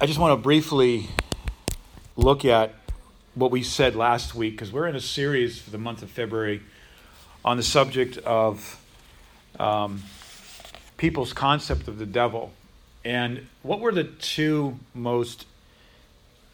I 0.00 0.06
just 0.06 0.20
want 0.20 0.38
to 0.38 0.40
briefly 0.40 1.08
look 2.16 2.44
at 2.44 2.72
what 3.34 3.50
we 3.50 3.64
said 3.64 3.96
last 3.96 4.32
week 4.32 4.52
because 4.52 4.70
we're 4.70 4.86
in 4.86 4.94
a 4.94 5.00
series 5.00 5.60
for 5.60 5.70
the 5.70 5.78
month 5.78 6.04
of 6.04 6.10
February 6.10 6.62
on 7.44 7.56
the 7.56 7.64
subject 7.64 8.16
of 8.18 8.80
um, 9.58 10.04
people's 10.98 11.32
concept 11.32 11.88
of 11.88 11.98
the 11.98 12.06
devil. 12.06 12.52
And 13.04 13.48
what 13.64 13.80
were 13.80 13.90
the 13.90 14.04
two 14.04 14.78
most 14.94 15.46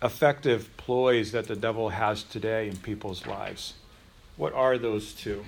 effective 0.03 0.75
ploys 0.79 1.33
that 1.33 1.47
the 1.47 1.57
devil 1.57 1.91
has 1.91 2.23
today 2.23 2.69
in 2.69 2.79
people's 2.79 3.27
lives? 3.27 3.75
What 4.39 4.55
are 4.55 4.79
those 4.79 5.13
two? 5.13 5.45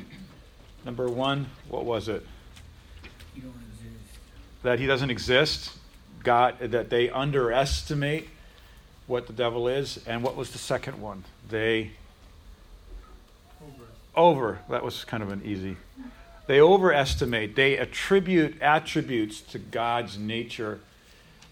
Number 0.84 1.08
one, 1.08 1.46
what 1.70 1.86
was 1.86 2.08
it? 2.08 2.26
That 4.62 4.80
he 4.80 4.86
doesn't 4.86 5.10
exist. 5.10 5.72
God 6.26 6.58
that 6.58 6.90
they 6.90 7.08
underestimate 7.08 8.28
what 9.06 9.28
the 9.28 9.32
devil 9.32 9.68
is, 9.68 10.00
and 10.06 10.22
what 10.24 10.34
was 10.34 10.50
the 10.50 10.58
second 10.58 11.00
one? 11.00 11.24
They 11.48 11.92
over. 13.62 13.84
over. 14.16 14.58
That 14.68 14.82
was 14.82 15.04
kind 15.04 15.22
of 15.22 15.30
an 15.30 15.42
easy. 15.44 15.76
They 16.48 16.60
overestimate. 16.60 17.54
They 17.54 17.76
attribute 17.78 18.60
attributes 18.60 19.40
to 19.42 19.60
God's 19.60 20.18
nature. 20.18 20.80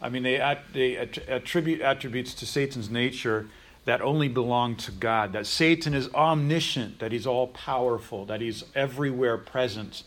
I 0.02 0.08
mean, 0.08 0.24
they, 0.24 0.58
they 0.72 0.96
attribute 0.96 1.80
attributes 1.80 2.34
to 2.34 2.46
Satan's 2.46 2.90
nature 2.90 3.46
that 3.84 4.00
only 4.02 4.28
belong 4.28 4.74
to 4.76 4.90
God. 4.90 5.32
That 5.32 5.46
Satan 5.46 5.94
is 5.94 6.12
omniscient, 6.14 6.98
that 6.98 7.12
he's 7.12 7.26
all 7.26 7.46
powerful, 7.46 8.24
that 8.26 8.40
he's 8.40 8.64
everywhere 8.74 9.38
present, 9.38 10.02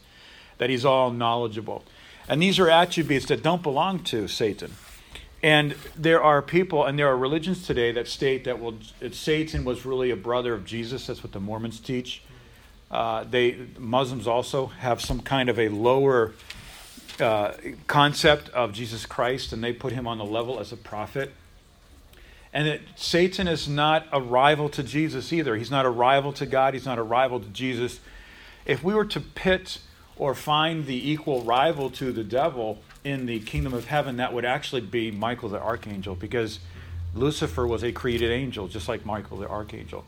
that 0.58 0.70
he's 0.70 0.84
all 0.84 1.12
knowledgeable. 1.12 1.84
And 2.28 2.42
these 2.42 2.60
are 2.60 2.70
attributes 2.70 3.26
that 3.28 3.42
don't 3.42 3.64
belong 3.64 4.00
to 4.06 4.28
Satan. 4.28 4.74
And 5.44 5.76
there 5.96 6.22
are 6.22 6.42
people, 6.42 6.86
and 6.86 6.98
there 6.98 7.08
are 7.08 7.18
religions 7.18 7.66
today 7.66 7.92
that 7.92 8.08
state 8.08 8.44
that 8.46 8.60
well, 8.60 8.74
Satan 9.12 9.64
was 9.64 9.86
really 9.86 10.10
a 10.10 10.16
brother 10.16 10.54
of 10.54 10.66
Jesus. 10.66 11.08
That's 11.08 11.24
what 11.24 11.32
the 11.32 11.40
Mormons 11.40 11.80
teach. 11.80 12.22
Uh, 12.90 13.24
they 13.24 13.58
Muslims 13.78 14.28
also 14.28 14.68
have 14.68 15.02
some 15.02 15.22
kind 15.22 15.50
of 15.50 15.60
a 15.60 15.70
lower 15.70 16.34
uh, 17.20 17.54
concept 17.86 18.50
of 18.50 18.74
Jesus 18.74 19.06
Christ, 19.06 19.54
and 19.54 19.64
they 19.64 19.74
put 19.74 19.94
him 19.94 20.08
on 20.08 20.18
the 20.18 20.26
level 20.26 20.60
as 20.60 20.72
a 20.72 20.78
prophet. 20.78 21.34
And 22.54 22.68
that 22.68 22.82
Satan 22.96 23.48
is 23.48 23.68
not 23.68 24.08
a 24.12 24.22
rival 24.22 24.70
to 24.70 24.82
Jesus 24.82 25.32
either. 25.32 25.56
He's 25.56 25.70
not 25.70 25.86
a 25.86 25.90
rival 25.90 26.34
to 26.34 26.46
God. 26.46 26.74
He's 26.74 26.86
not 26.86 26.98
a 26.98 27.04
rival 27.04 27.40
to 27.40 27.50
Jesus. 27.50 28.00
If 28.66 28.84
we 28.84 28.96
were 28.96 29.06
to 29.06 29.20
pit 29.20 29.80
or 30.20 30.34
find 30.36 30.86
the 30.86 31.12
equal 31.12 31.44
rival 31.44 31.90
to 31.92 32.12
the 32.12 32.24
devil 32.24 32.80
in 33.04 33.26
the 33.26 33.40
kingdom 33.40 33.74
of 33.74 33.86
heaven, 33.86 34.18
that 34.18 34.34
would 34.34 34.46
actually 34.46 34.82
be 34.82 35.12
Michael 35.12 35.50
the 35.50 35.62
archangel, 35.62 36.16
because 36.16 36.60
Lucifer 37.14 37.66
was 37.66 37.84
a 37.84 37.92
created 37.92 38.32
angel, 38.32 38.68
just 38.68 38.88
like 38.88 39.06
Michael 39.06 39.38
the 39.38 39.48
archangel. 39.48 40.04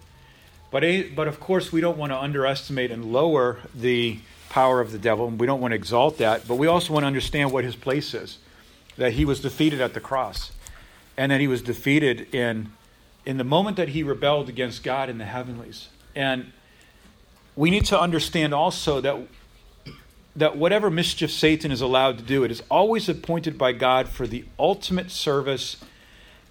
But, 0.71 0.83
but 1.15 1.27
of 1.27 1.39
course, 1.39 1.71
we 1.71 1.81
don't 1.81 1.97
want 1.97 2.11
to 2.11 2.17
underestimate 2.17 2.91
and 2.91 3.11
lower 3.11 3.59
the 3.73 4.19
power 4.49 4.81
of 4.81 4.91
the 4.91 4.99
devil, 4.99 5.27
and 5.27 5.39
we 5.39 5.47
don't 5.47 5.61
want 5.61 5.71
to 5.71 5.75
exalt 5.75 6.17
that, 6.17 6.47
but 6.47 6.55
we 6.55 6.67
also 6.67 6.93
want 6.93 7.03
to 7.03 7.07
understand 7.07 7.51
what 7.51 7.63
his 7.63 7.75
place 7.75 8.13
is 8.13 8.37
that 8.97 9.13
he 9.13 9.23
was 9.23 9.39
defeated 9.39 9.79
at 9.79 9.93
the 9.93 9.99
cross, 9.99 10.51
and 11.15 11.31
that 11.31 11.39
he 11.39 11.47
was 11.47 11.61
defeated 11.61 12.33
in, 12.35 12.71
in 13.25 13.37
the 13.37 13.43
moment 13.43 13.77
that 13.77 13.89
he 13.89 14.03
rebelled 14.03 14.49
against 14.49 14.83
God 14.83 15.09
in 15.09 15.17
the 15.17 15.25
heavenlies. 15.25 15.87
And 16.15 16.51
we 17.55 17.69
need 17.69 17.85
to 17.85 17.99
understand 17.99 18.53
also 18.53 19.01
that 19.01 19.17
that 20.35 20.57
whatever 20.57 20.89
mischief 20.89 21.31
Satan 21.31 21.71
is 21.71 21.81
allowed 21.81 22.17
to 22.19 22.23
do, 22.23 22.43
it 22.43 22.51
is 22.51 22.63
always 22.69 23.09
appointed 23.09 23.57
by 23.57 23.71
God 23.71 24.07
for 24.07 24.27
the 24.27 24.45
ultimate 24.57 25.11
service 25.11 25.77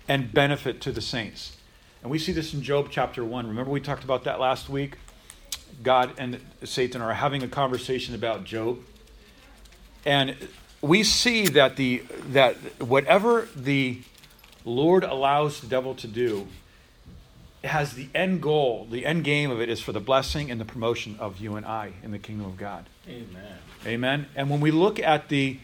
and 0.09 0.33
benefit 0.33 0.81
to 0.83 0.93
the 0.93 1.01
saints. 1.01 1.57
And 2.03 2.11
we 2.11 2.19
see 2.19 2.33
this 2.33 2.55
in 2.55 2.63
Job 2.63 2.89
chapter 2.91 3.25
1. 3.25 3.47
Remember, 3.47 3.71
we 3.71 3.81
talked 3.81 4.05
about 4.05 4.25
that 4.25 4.41
last 4.41 4.69
week? 4.69 4.97
God 5.83 6.13
and 6.19 6.41
Satan 6.65 7.03
are 7.03 7.15
having 7.15 7.43
a 7.43 7.49
conversation 7.49 8.15
about 8.15 8.45
Job. 8.45 8.79
And 10.05 10.37
we 10.81 11.03
see 11.03 11.47
that, 11.49 11.77
the, 11.77 12.03
that 12.31 12.57
whatever 12.81 13.49
the 13.55 14.01
Lord 14.65 15.05
allows 15.05 15.61
the 15.61 15.67
devil 15.67 15.95
to 15.97 16.07
do, 16.07 16.47
has 17.65 17.95
the 17.95 18.09
end 18.15 18.41
goal, 18.41 18.87
the 18.91 19.05
end 19.05 19.25
game 19.25 19.51
of 19.51 19.61
it 19.61 19.69
is 19.69 19.81
for 19.81 19.93
the 19.93 20.01
blessing 20.01 20.51
and 20.51 20.61
the 20.61 20.65
promotion 20.65 21.17
of 21.19 21.39
you 21.39 21.57
and 21.57 21.67
I 21.67 21.93
in 22.03 22.13
the 22.13 22.19
kingdom 22.19 22.47
of 22.47 22.57
God. 22.57 22.89
Amen. 23.09 23.59
Amen. 23.87 24.27
And 24.37 24.49
when 24.51 24.61
we 24.61 24.71
look 24.71 25.01
at 25.01 25.29
the 25.29 25.59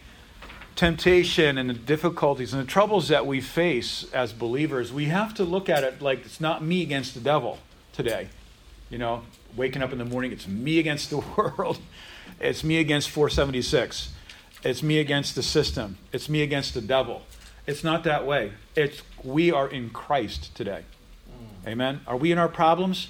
temptation 0.76 1.56
and 1.56 1.70
the 1.70 1.74
difficulties 1.74 2.52
and 2.52 2.60
the 2.62 2.66
troubles 2.66 3.08
that 3.08 3.26
we 3.26 3.40
face 3.40 4.06
as 4.12 4.32
believers, 4.32 4.92
we 4.92 5.06
have 5.06 5.34
to 5.34 5.44
look 5.44 5.68
at 5.68 5.84
it 5.84 6.02
like 6.02 6.24
it's 6.24 6.40
not 6.40 6.64
me 6.64 6.82
against 6.82 7.14
the 7.14 7.20
devil 7.20 7.58
today. 7.92 8.28
You 8.90 8.98
know, 8.98 9.22
waking 9.56 9.82
up 9.82 9.92
in 9.92 9.98
the 9.98 10.04
morning, 10.04 10.32
it's 10.32 10.48
me 10.48 10.78
against 10.78 11.10
the 11.10 11.18
world. 11.36 11.78
It's 12.40 12.64
me 12.64 12.78
against 12.78 13.10
476. 13.10 14.12
It's 14.64 14.82
me 14.82 14.98
against 14.98 15.34
the 15.34 15.42
system. 15.42 15.98
It's 16.12 16.28
me 16.28 16.42
against 16.42 16.74
the 16.74 16.80
devil. 16.80 17.22
It's 17.66 17.84
not 17.84 18.04
that 18.04 18.26
way. 18.26 18.52
It's 18.74 19.02
we 19.22 19.52
are 19.52 19.68
in 19.68 19.90
Christ 19.90 20.54
today. 20.54 20.84
Mm. 21.64 21.68
Amen. 21.68 22.00
Are 22.06 22.16
we 22.16 22.32
in 22.32 22.38
our 22.38 22.48
problems? 22.48 23.08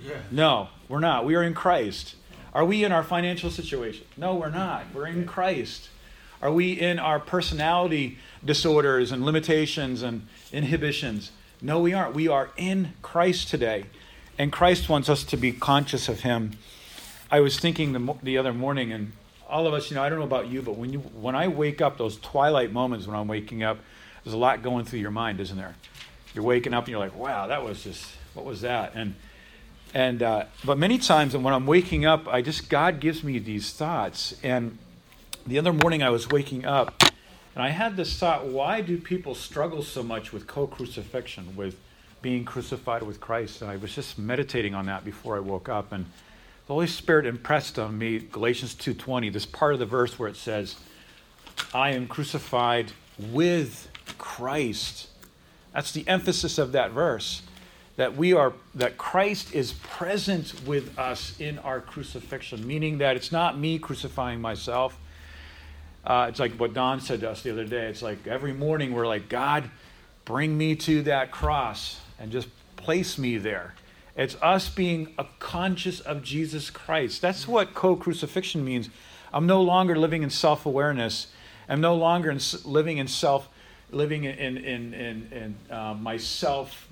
Yeah. 0.00 0.14
No, 0.30 0.68
we're 0.88 1.00
not. 1.00 1.24
We 1.24 1.34
are 1.34 1.42
in 1.42 1.54
Christ. 1.54 2.14
Are 2.54 2.64
we 2.64 2.84
in 2.84 2.92
our 2.92 3.02
financial 3.02 3.50
situation? 3.50 4.06
No, 4.16 4.34
we're 4.34 4.50
not. 4.50 4.86
We're 4.94 5.06
in 5.06 5.26
Christ. 5.26 5.88
Are 6.40 6.52
we 6.52 6.72
in 6.72 6.98
our 6.98 7.18
personality 7.18 8.18
disorders 8.44 9.10
and 9.10 9.24
limitations 9.24 10.02
and 10.02 10.26
inhibitions? 10.52 11.32
No, 11.60 11.80
we 11.80 11.92
aren't. 11.92 12.14
We 12.14 12.28
are 12.28 12.50
in 12.56 12.92
Christ 13.02 13.48
today. 13.48 13.86
And 14.38 14.52
Christ 14.52 14.88
wants 14.88 15.08
us 15.08 15.24
to 15.24 15.36
be 15.36 15.50
conscious 15.50 16.08
of 16.08 16.20
Him. 16.20 16.52
I 17.30 17.40
was 17.40 17.58
thinking 17.58 17.92
the, 17.92 18.14
the 18.22 18.38
other 18.38 18.52
morning, 18.52 18.92
and 18.92 19.12
all 19.48 19.66
of 19.66 19.74
us, 19.74 19.90
you 19.90 19.96
know, 19.96 20.02
I 20.02 20.08
don't 20.08 20.20
know 20.20 20.24
about 20.24 20.48
you, 20.48 20.62
but 20.62 20.76
when, 20.76 20.92
you, 20.92 21.00
when 21.00 21.34
I 21.34 21.48
wake 21.48 21.80
up, 21.80 21.98
those 21.98 22.16
twilight 22.18 22.72
moments 22.72 23.06
when 23.06 23.16
I'm 23.16 23.26
waking 23.26 23.64
up, 23.64 23.78
there's 24.22 24.34
a 24.34 24.38
lot 24.38 24.62
going 24.62 24.84
through 24.84 25.00
your 25.00 25.10
mind, 25.10 25.40
isn't 25.40 25.56
there? 25.56 25.74
You're 26.34 26.44
waking 26.44 26.74
up 26.74 26.84
and 26.84 26.90
you're 26.90 27.00
like, 27.00 27.16
wow, 27.16 27.46
that 27.46 27.64
was 27.64 27.82
just, 27.82 28.06
what 28.34 28.44
was 28.44 28.60
that? 28.60 28.92
And 28.94 29.14
and 29.94 30.22
uh, 30.22 30.44
but 30.64 30.78
many 30.78 30.98
times 30.98 31.36
when 31.36 31.54
I'm 31.54 31.66
waking 31.66 32.04
up, 32.04 32.28
I 32.28 32.42
just 32.42 32.68
God 32.68 33.00
gives 33.00 33.24
me 33.24 33.38
these 33.38 33.72
thoughts. 33.72 34.34
And 34.42 34.78
the 35.46 35.58
other 35.58 35.72
morning 35.72 36.02
I 36.02 36.10
was 36.10 36.28
waking 36.28 36.66
up, 36.66 37.02
and 37.54 37.64
I 37.64 37.70
had 37.70 37.96
this 37.96 38.18
thought: 38.18 38.46
Why 38.46 38.80
do 38.80 38.98
people 38.98 39.34
struggle 39.34 39.82
so 39.82 40.02
much 40.02 40.32
with 40.32 40.46
co-crucifixion, 40.46 41.56
with 41.56 41.76
being 42.20 42.44
crucified 42.44 43.02
with 43.02 43.20
Christ? 43.20 43.62
And 43.62 43.70
I 43.70 43.76
was 43.76 43.94
just 43.94 44.18
meditating 44.18 44.74
on 44.74 44.86
that 44.86 45.04
before 45.04 45.36
I 45.36 45.40
woke 45.40 45.68
up, 45.68 45.92
and 45.92 46.04
the 46.66 46.74
Holy 46.74 46.86
Spirit 46.86 47.24
impressed 47.24 47.78
on 47.78 47.96
me 47.96 48.18
Galatians 48.18 48.74
2:20, 48.74 49.32
this 49.32 49.46
part 49.46 49.72
of 49.72 49.78
the 49.78 49.86
verse 49.86 50.18
where 50.18 50.28
it 50.28 50.36
says, 50.36 50.76
"I 51.72 51.90
am 51.90 52.08
crucified 52.08 52.92
with 53.18 53.88
Christ." 54.18 55.06
That's 55.78 55.92
the 55.92 56.08
emphasis 56.08 56.58
of 56.58 56.72
that 56.72 56.90
verse 56.90 57.40
that 57.94 58.16
we 58.16 58.32
are 58.32 58.52
that 58.74 58.98
Christ 58.98 59.54
is 59.54 59.74
present 59.74 60.52
with 60.66 60.98
us 60.98 61.38
in 61.38 61.56
our 61.60 61.80
crucifixion, 61.80 62.66
meaning 62.66 62.98
that 62.98 63.14
it's 63.14 63.30
not 63.30 63.56
me 63.56 63.78
crucifying 63.78 64.40
myself. 64.40 64.98
Uh, 66.04 66.26
it's 66.28 66.40
like 66.40 66.54
what 66.54 66.74
Don 66.74 67.00
said 67.00 67.20
to 67.20 67.30
us 67.30 67.42
the 67.42 67.52
other 67.52 67.64
day. 67.64 67.86
It's 67.86 68.02
like 68.02 68.26
every 68.26 68.52
morning 68.52 68.92
we're 68.92 69.06
like, 69.06 69.28
God, 69.28 69.70
bring 70.24 70.58
me 70.58 70.74
to 70.74 71.02
that 71.02 71.30
cross 71.30 72.00
and 72.18 72.32
just 72.32 72.48
place 72.74 73.16
me 73.16 73.38
there. 73.38 73.74
It's 74.16 74.34
us 74.42 74.68
being 74.68 75.14
a 75.16 75.26
conscious 75.38 76.00
of 76.00 76.24
Jesus 76.24 76.70
Christ. 76.70 77.22
That's 77.22 77.46
what 77.46 77.72
co-crucifixion 77.74 78.64
means. 78.64 78.90
I'm 79.32 79.46
no 79.46 79.62
longer 79.62 79.94
living 79.94 80.24
in 80.24 80.30
self-awareness. 80.30 81.28
I'm 81.68 81.80
no 81.80 81.94
longer 81.94 82.32
in, 82.32 82.40
living 82.64 82.98
in 82.98 83.06
self, 83.06 83.48
living 83.90 84.24
in 84.24 84.56
in 84.56 84.94
in, 84.94 85.32
in, 85.32 85.74
uh, 85.74 85.94
myself 85.94 86.88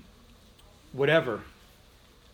whatever, 0.92 1.42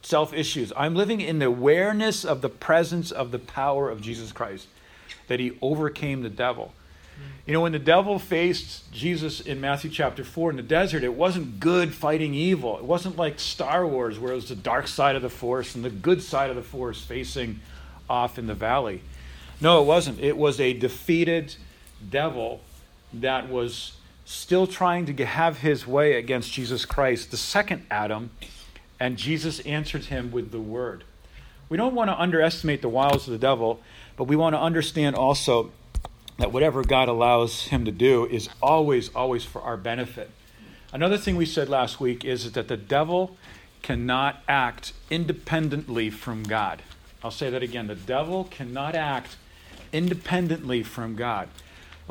self 0.02 0.32
issues. 0.32 0.72
I'm 0.76 0.94
living 0.94 1.20
in 1.20 1.38
the 1.38 1.46
awareness 1.46 2.25
of 2.25 2.40
the 2.40 2.48
presence 2.48 3.10
of 3.10 3.31
the 3.31 3.38
power 3.38 3.90
of 3.90 4.00
Jesus 4.00 4.32
Christ, 4.32 4.69
that 5.28 5.40
he 5.40 5.58
overcame 5.60 6.22
the 6.22 6.31
devil. 6.31 6.72
You 7.46 7.52
know, 7.52 7.60
when 7.60 7.72
the 7.72 7.78
devil 7.78 8.19
faced 8.19 8.90
Jesus 8.92 9.40
in 9.40 9.60
Matthew 9.60 9.90
chapter 9.90 10.25
4 10.25 10.50
in 10.50 10.56
the 10.56 10.62
desert, 10.62 11.02
it 11.02 11.14
wasn't 11.14 11.60
good 11.60 11.92
fighting 11.92 12.34
evil. 12.34 12.78
It 12.78 12.84
wasn't 12.84 13.16
like 13.16 13.38
Star 13.38 13.87
Wars, 13.87 14.19
where 14.19 14.32
it 14.32 14.37
was 14.37 14.48
the 14.48 14.56
dark 14.56 14.88
side 14.88 15.16
of 15.16 15.22
the 15.22 15.28
force 15.28 15.75
and 15.75 15.84
the 15.84 15.90
good 15.90 16.22
side 16.22 16.50
of 16.50 16.56
the 16.56 16.62
force 16.62 17.02
facing 17.02 17.60
off 18.08 18.38
in 18.38 18.46
the 18.46 18.54
valley. 18.54 19.02
No, 19.60 19.82
it 19.82 19.87
wasn't. 19.87 20.20
It 20.20 20.37
was 20.37 20.60
a 20.60 20.72
defeated 20.72 21.54
devil 22.08 22.60
that 23.12 23.48
was 23.48 23.92
still 24.24 24.66
trying 24.66 25.06
to 25.06 25.24
have 25.24 25.58
his 25.58 25.86
way 25.86 26.14
against 26.14 26.52
Jesus 26.52 26.84
Christ, 26.84 27.30
the 27.30 27.36
second 27.36 27.86
Adam, 27.90 28.30
and 29.00 29.16
Jesus 29.16 29.60
answered 29.60 30.04
him 30.04 30.30
with 30.30 30.52
the 30.52 30.60
word. 30.60 31.04
We 31.69 31.76
don't 31.76 31.94
want 31.94 32.10
to 32.10 32.20
underestimate 32.20 32.82
the 32.82 32.88
wiles 32.88 33.26
of 33.26 33.32
the 33.32 33.38
devil, 33.38 33.80
but 34.16 34.24
we 34.24 34.36
want 34.36 34.54
to 34.54 34.60
understand 34.60 35.16
also 35.16 35.72
that 36.38 36.52
whatever 36.52 36.82
God 36.82 37.08
allows 37.08 37.64
him 37.64 37.84
to 37.84 37.90
do 37.90 38.26
is 38.26 38.48
always, 38.62 39.08
always 39.14 39.44
for 39.44 39.62
our 39.62 39.76
benefit. 39.76 40.30
Another 40.92 41.16
thing 41.16 41.36
we 41.36 41.46
said 41.46 41.68
last 41.68 42.00
week 42.00 42.25
is 42.25 42.52
that 42.52 42.68
the 42.68 42.76
devil 42.76 43.36
cannot 43.80 44.42
act 44.46 44.92
independently 45.10 46.10
from 46.10 46.42
God. 46.42 46.82
I'll 47.25 47.30
say 47.30 47.50
that 47.50 47.62
again. 47.62 47.86
The 47.86 47.94
devil 47.94 48.44
cannot 48.44 48.94
act 48.94 49.36
independently 49.92 50.82
from 50.82 51.16
God. 51.16 51.48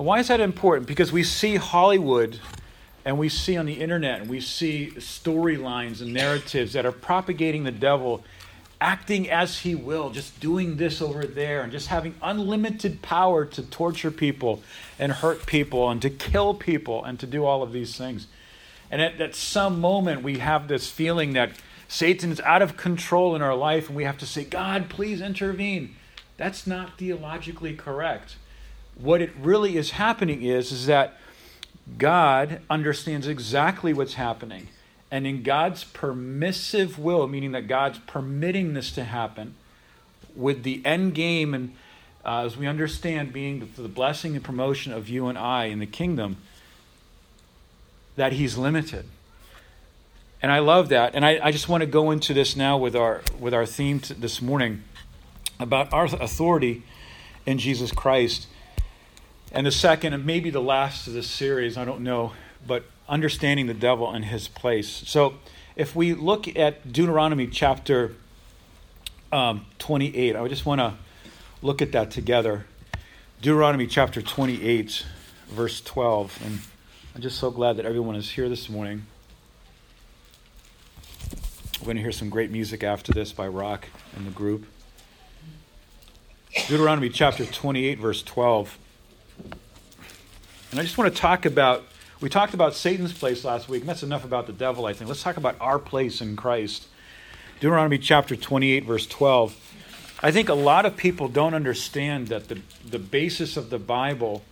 And 0.02 0.08
why 0.08 0.18
is 0.18 0.30
that 0.30 0.40
important? 0.40 0.88
Because 0.88 1.12
we 1.12 1.22
see 1.22 1.58
Hollywood 1.58 2.40
and 3.06 3.20
we 3.20 3.30
see 3.30 3.56
on 3.56 3.68
the 3.68 3.80
internet 3.80 4.22
and 4.22 4.32
we 4.32 4.42
see 4.42 4.94
storylines 4.96 6.02
and 6.02 6.12
narratives 6.12 6.74
that 6.74 6.88
are 6.88 6.92
propagating 6.92 7.66
the 7.66 7.72
devil 7.72 8.24
acting 8.82 9.30
as 9.30 9.60
he 9.60 9.76
will, 9.76 10.10
just 10.10 10.40
doing 10.40 10.78
this 10.78 11.04
over 11.04 11.24
there, 11.26 11.62
and 11.62 11.72
just 11.72 11.90
having 11.90 12.16
unlimited 12.24 13.04
power 13.04 13.46
to 13.46 13.62
torture 13.62 14.10
people 14.10 14.64
and 14.98 15.12
hurt 15.12 15.46
people 15.46 15.88
and 15.92 16.02
to 16.02 16.10
kill 16.10 16.56
people 16.56 17.06
and 17.06 17.20
to 17.20 17.28
do 17.28 17.46
all 17.46 17.62
of 17.62 17.72
these 17.72 17.96
things. 17.96 18.26
And 18.90 19.04
at, 19.04 19.22
at 19.22 19.36
some 19.36 19.80
moment, 19.80 20.24
we 20.24 20.40
have 20.40 20.68
this 20.68 20.90
feeling 20.90 21.34
that 21.34 21.52
Satan 21.88 22.32
is 22.32 22.40
out 22.40 22.64
of 22.64 22.76
control 22.76 23.36
in 23.36 23.44
our 23.44 23.56
life, 23.56 23.88
and 23.88 23.96
we 23.96 24.06
have 24.06 24.18
to 24.18 24.26
say, 24.26 24.46
God, 24.46 24.90
please 24.90 25.22
intervene. 25.22 25.96
That's 26.38 26.66
not 26.66 26.98
theologically 26.98 27.76
correct. 27.76 28.38
What 28.96 29.22
it 29.22 29.32
really 29.40 29.78
is 29.78 29.92
happening 29.92 30.44
is, 30.44 30.72
is 30.72 30.86
that 30.86 31.18
God 31.98 32.62
understands 32.70 33.28
exactly 33.28 33.94
what's 33.94 34.14
happening 34.14 34.68
and 35.12 35.28
in 35.28 35.44
God's 35.44 35.84
permissive 35.84 36.98
will, 36.98 37.28
meaning 37.28 37.52
that 37.52 37.68
God's 37.68 38.00
permitting 38.00 38.74
this 38.74 38.92
to 38.94 39.04
happen, 39.04 39.56
with 40.34 40.64
the 40.64 40.82
end 40.86 41.14
game, 41.14 41.54
and 41.54 41.76
uh, 42.24 42.46
as 42.46 42.56
we 42.56 42.66
understand, 42.66 43.34
being 43.34 43.60
the, 43.60 43.82
the 43.82 43.90
blessing 43.90 44.36
and 44.36 44.44
promotion 44.44 44.94
of 44.94 45.10
you 45.10 45.28
and 45.28 45.38
I 45.38 45.66
in 45.66 45.80
the 45.80 45.86
kingdom, 45.86 46.38
that 48.16 48.32
He's 48.32 48.58
limited. 48.58 49.06
And 50.42 50.52
I 50.52 50.60
love 50.60 50.90
that. 50.90 51.14
And 51.14 51.26
I, 51.26 51.40
I 51.44 51.52
just 51.52 51.68
want 51.68 51.82
to 51.82 51.88
go 51.88 52.12
into 52.12 52.34
this 52.34 52.56
now 52.56 52.78
with 52.78 52.96
our 52.96 53.22
with 53.38 53.54
our 53.54 53.66
theme 53.66 54.00
t- 54.00 54.14
this 54.14 54.42
morning 54.42 54.84
about 55.60 55.92
our 55.92 56.06
authority 56.06 56.84
in 57.46 57.58
Jesus 57.58 57.92
Christ. 57.92 58.48
And 59.52 59.68
the 59.68 59.72
second, 59.72 60.14
and 60.14 60.26
maybe 60.26 60.50
the 60.50 60.62
last 60.62 61.08
of 61.08 61.14
this 61.14 61.28
series, 61.28 61.78
I 61.78 61.84
don't 61.84 62.02
know, 62.02 62.32
but 62.66 62.86
understanding 63.10 63.68
the 63.68 63.74
devil 63.74 64.10
and 64.10 64.24
his 64.24 64.48
place. 64.48 65.04
So 65.06 65.36
if 65.76 65.94
we 65.96 66.14
look 66.14 66.48
at 66.56 66.94
Deuteronomy 66.94 67.48
chapter 67.48 68.16
um, 69.32 69.66
28, 69.80 70.36
I 70.38 70.48
just 70.48 70.66
want 70.66 70.80
to 70.80 70.94
look 71.62 71.82
at 71.82 71.92
that 71.92 72.12
together. 72.12 72.66
Deuteronomy 73.42 73.88
chapter 73.88 74.22
28, 74.22 75.06
verse 75.50 75.82
12. 75.82 76.40
And 76.46 76.60
I'm 77.14 77.22
just 77.22 77.38
so 77.38 77.52
glad 77.52 77.76
that 77.78 77.86
everyone 77.86 78.16
is 78.16 78.30
here 78.32 78.48
this 78.48 78.70
morning. 78.70 79.06
We're 81.82 81.86
going 81.86 81.98
to 81.98 82.04
hear 82.04 82.12
some 82.14 82.30
great 82.30 82.52
music 82.52 82.84
after 82.84 83.12
this 83.12 83.34
by 83.34 83.48
Rock 83.48 83.88
and 84.16 84.26
the 84.26 84.32
group. 84.32 84.66
Deuteronomy 86.68 87.10
chapter 87.10 87.46
28, 87.46 88.00
verse 88.00 88.24
12. 88.24 88.78
And 90.72 90.80
I 90.80 90.84
just 90.84 90.98
want 90.98 91.14
to 91.14 91.22
talk 91.22 91.46
about 91.46 91.84
we 92.22 92.30
talked 92.30 92.54
about 92.54 92.76
Satan's 92.76 93.12
place 93.12 93.44
last 93.44 93.68
week, 93.68 93.82
and 93.82 93.90
that's 93.90 94.04
enough 94.04 94.24
about 94.24 94.48
the 94.48 94.54
devil, 94.54 94.86
I 94.86 94.94
think. 94.94 95.10
Let's 95.10 95.24
talk 95.24 95.38
about 95.38 95.56
our 95.60 95.80
place 95.80 96.22
in 96.22 96.36
Christ. 96.36 96.88
Deuteronomy 97.60 97.98
chapter 97.98 98.36
28, 98.36 98.86
verse 98.86 99.08
12. 99.08 99.74
I 100.22 100.32
think 100.32 100.48
a 100.48 100.54
lot 100.54 100.86
of 100.86 100.96
people 100.96 101.28
don't 101.28 101.56
understand 101.56 102.28
that 102.28 102.48
the, 102.48 102.62
the 102.88 103.00
basis 103.00 103.58
of 103.58 103.72
the 103.72 103.80
Bible 103.80 104.44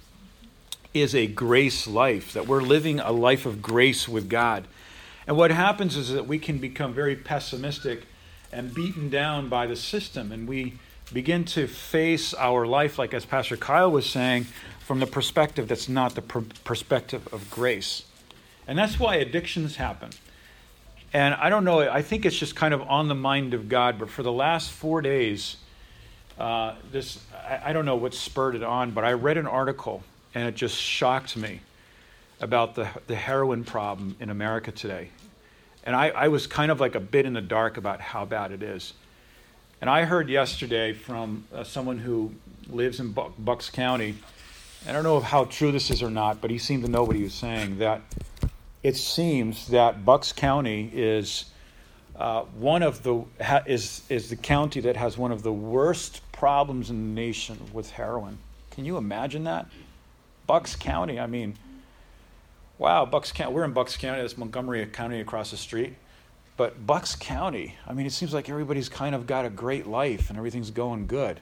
is 0.95 1.13
a 1.13 1.27
grace 1.27 1.87
life, 1.87 2.33
that 2.33 2.47
we're 2.47 2.63
living 2.63 2.99
a 2.99 3.11
life 3.11 3.45
of 3.45 3.61
grace 3.61 4.09
with 4.09 4.29
God. 4.29 4.65
And 5.27 5.37
what 5.37 5.51
happens 5.51 5.95
is 5.95 6.09
that 6.09 6.25
we 6.25 6.39
can 6.39 6.57
become 6.57 6.91
very 6.91 7.15
pessimistic 7.15 8.07
and 8.51 8.73
beaten 8.73 9.09
down 9.11 9.47
by 9.47 9.67
the 9.67 9.75
system, 9.75 10.31
and 10.31 10.47
we 10.47 10.73
begin 11.13 11.45
to 11.45 11.67
face 11.67 12.33
our 12.33 12.65
life, 12.65 12.97
like 12.97 13.13
as 13.13 13.25
Pastor 13.25 13.57
Kyle 13.57 13.91
was 13.91 14.09
saying, 14.09 14.47
from 14.89 14.99
the 14.99 15.05
perspective 15.05 15.67
that's 15.67 15.87
not 15.87 16.15
the 16.15 16.21
per- 16.23 16.43
perspective 16.63 17.31
of 17.31 17.47
grace. 17.51 18.05
And 18.67 18.75
that's 18.75 18.99
why 18.99 19.17
addictions 19.17 19.75
happen. 19.75 20.09
And 21.13 21.35
I 21.35 21.51
don't 21.51 21.63
know, 21.63 21.81
I 21.81 22.01
think 22.01 22.25
it's 22.25 22.35
just 22.35 22.55
kind 22.55 22.73
of 22.73 22.81
on 22.81 23.07
the 23.07 23.13
mind 23.13 23.53
of 23.53 23.69
God, 23.69 23.99
but 23.99 24.09
for 24.09 24.23
the 24.23 24.31
last 24.31 24.71
four 24.71 25.03
days, 25.03 25.57
uh, 26.39 26.73
this, 26.91 27.23
I, 27.35 27.69
I 27.69 27.73
don't 27.73 27.85
know 27.85 27.97
what 27.97 28.15
spurred 28.15 28.55
it 28.55 28.63
on, 28.63 28.89
but 28.89 29.05
I 29.05 29.11
read 29.11 29.37
an 29.37 29.45
article 29.45 30.01
and 30.33 30.47
it 30.47 30.55
just 30.55 30.75
shocked 30.75 31.37
me 31.37 31.61
about 32.41 32.73
the, 32.73 32.89
the 33.05 33.15
heroin 33.15 33.63
problem 33.65 34.15
in 34.19 34.31
America 34.31 34.71
today. 34.71 35.09
And 35.83 35.95
I, 35.95 36.09
I 36.09 36.29
was 36.29 36.47
kind 36.47 36.71
of 36.71 36.79
like 36.79 36.95
a 36.95 36.99
bit 36.99 37.27
in 37.27 37.33
the 37.33 37.41
dark 37.41 37.77
about 37.77 38.01
how 38.01 38.25
bad 38.25 38.51
it 38.51 38.63
is. 38.63 38.93
And 39.81 39.87
I 39.87 40.05
heard 40.05 40.29
yesterday 40.29 40.93
from 40.93 41.45
uh, 41.53 41.63
someone 41.63 41.99
who 41.99 42.33
lives 42.67 42.99
in 42.99 43.11
Bucks 43.11 43.69
County 43.69 44.15
I 44.87 44.91
don't 44.91 45.03
know 45.03 45.19
how 45.19 45.45
true 45.45 45.71
this 45.71 45.91
is 45.91 46.01
or 46.01 46.09
not, 46.09 46.41
but 46.41 46.51
he 46.51 46.57
seemed 46.57 46.83
to 46.85 46.89
know 46.89 47.03
what 47.03 47.15
he 47.15 47.23
was 47.23 47.33
saying. 47.33 47.79
That 47.79 48.01
it 48.81 48.95
seems 48.95 49.67
that 49.67 50.05
Bucks 50.05 50.31
County 50.31 50.89
is 50.93 51.45
uh, 52.15 52.43
one 52.57 52.81
of 52.81 53.03
the 53.03 53.23
ha, 53.41 53.61
is 53.65 54.03
is 54.09 54.29
the 54.29 54.35
county 54.35 54.79
that 54.81 54.95
has 54.95 55.17
one 55.17 55.31
of 55.31 55.43
the 55.43 55.51
worst 55.51 56.21
problems 56.31 56.89
in 56.89 56.97
the 57.13 57.21
nation 57.21 57.57
with 57.73 57.91
heroin. 57.91 58.37
Can 58.71 58.85
you 58.85 58.97
imagine 58.97 59.43
that? 59.43 59.67
Bucks 60.47 60.75
County. 60.75 61.19
I 61.19 61.27
mean, 61.27 61.55
wow, 62.77 63.05
Bucks 63.05 63.31
County. 63.33 63.53
We're 63.53 63.65
in 63.65 63.73
Bucks 63.73 63.97
County. 63.97 64.21
That's 64.21 64.37
Montgomery 64.37 64.85
County 64.87 65.19
across 65.19 65.51
the 65.51 65.57
street. 65.57 65.95
But 66.55 66.85
Bucks 66.87 67.15
County. 67.15 67.75
I 67.85 67.93
mean, 67.93 68.05
it 68.05 68.11
seems 68.13 68.33
like 68.33 68.49
everybody's 68.49 68.89
kind 68.89 69.13
of 69.13 69.27
got 69.27 69.45
a 69.45 69.49
great 69.49 69.87
life 69.87 70.29
and 70.29 70.37
everything's 70.37 70.71
going 70.71 71.05
good, 71.07 71.41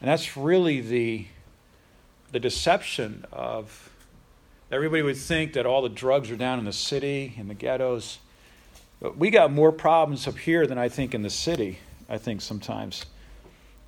and 0.00 0.10
that's 0.10 0.36
really 0.36 0.80
the 0.80 1.26
the 2.34 2.40
deception 2.40 3.24
of 3.30 3.90
everybody 4.72 5.02
would 5.02 5.16
think 5.16 5.52
that 5.52 5.66
all 5.66 5.82
the 5.82 5.88
drugs 5.88 6.32
are 6.32 6.36
down 6.36 6.58
in 6.58 6.64
the 6.64 6.72
city, 6.72 7.32
in 7.38 7.46
the 7.46 7.54
ghettos. 7.54 8.18
But 9.00 9.16
we 9.16 9.30
got 9.30 9.52
more 9.52 9.70
problems 9.70 10.26
up 10.26 10.36
here 10.36 10.66
than 10.66 10.76
I 10.76 10.88
think 10.88 11.14
in 11.14 11.22
the 11.22 11.30
city, 11.30 11.78
I 12.08 12.18
think 12.18 12.40
sometimes. 12.40 13.06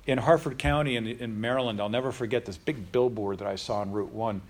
In 0.05 0.17
Harford 0.17 0.57
County 0.57 0.95
in, 0.95 1.07
in 1.07 1.41
Maryland, 1.41 1.81
I'll 1.81 1.89
never 1.89 2.13
forget 2.13 2.45
this 2.45 2.55
big 2.55 2.89
billboard 2.93 3.39
that 3.39 3.49
I 3.49 3.57
saw 3.57 3.81
on 3.81 3.91
Route 3.91 4.13
1 4.13 4.41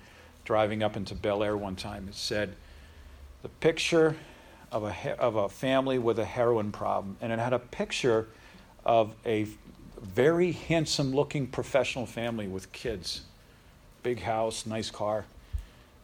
driving 0.46 0.84
up 0.84 0.96
into 0.96 1.16
Bel 1.16 1.42
Air 1.42 1.58
one 1.58 1.76
time. 1.76 2.08
It 2.08 2.14
said, 2.14 2.54
The 3.42 3.50
picture 3.50 4.16
of 4.72 4.84
a, 4.84 5.20
of 5.20 5.38
a 5.38 5.50
family 5.50 5.98
with 5.98 6.20
a 6.20 6.26
heroin 6.26 6.72
problem. 6.72 7.18
And 7.20 7.32
it 7.32 7.40
had 7.40 7.54
a 7.54 7.60
picture 7.60 8.28
of 8.86 9.16
a 9.26 9.48
very 10.00 10.52
handsome 10.52 11.16
looking 11.16 11.48
professional 11.48 12.06
family 12.06 12.48
with 12.48 12.72
kids 12.72 13.22
big 14.04 14.22
house, 14.22 14.66
nice 14.66 14.92
car. 14.92 15.26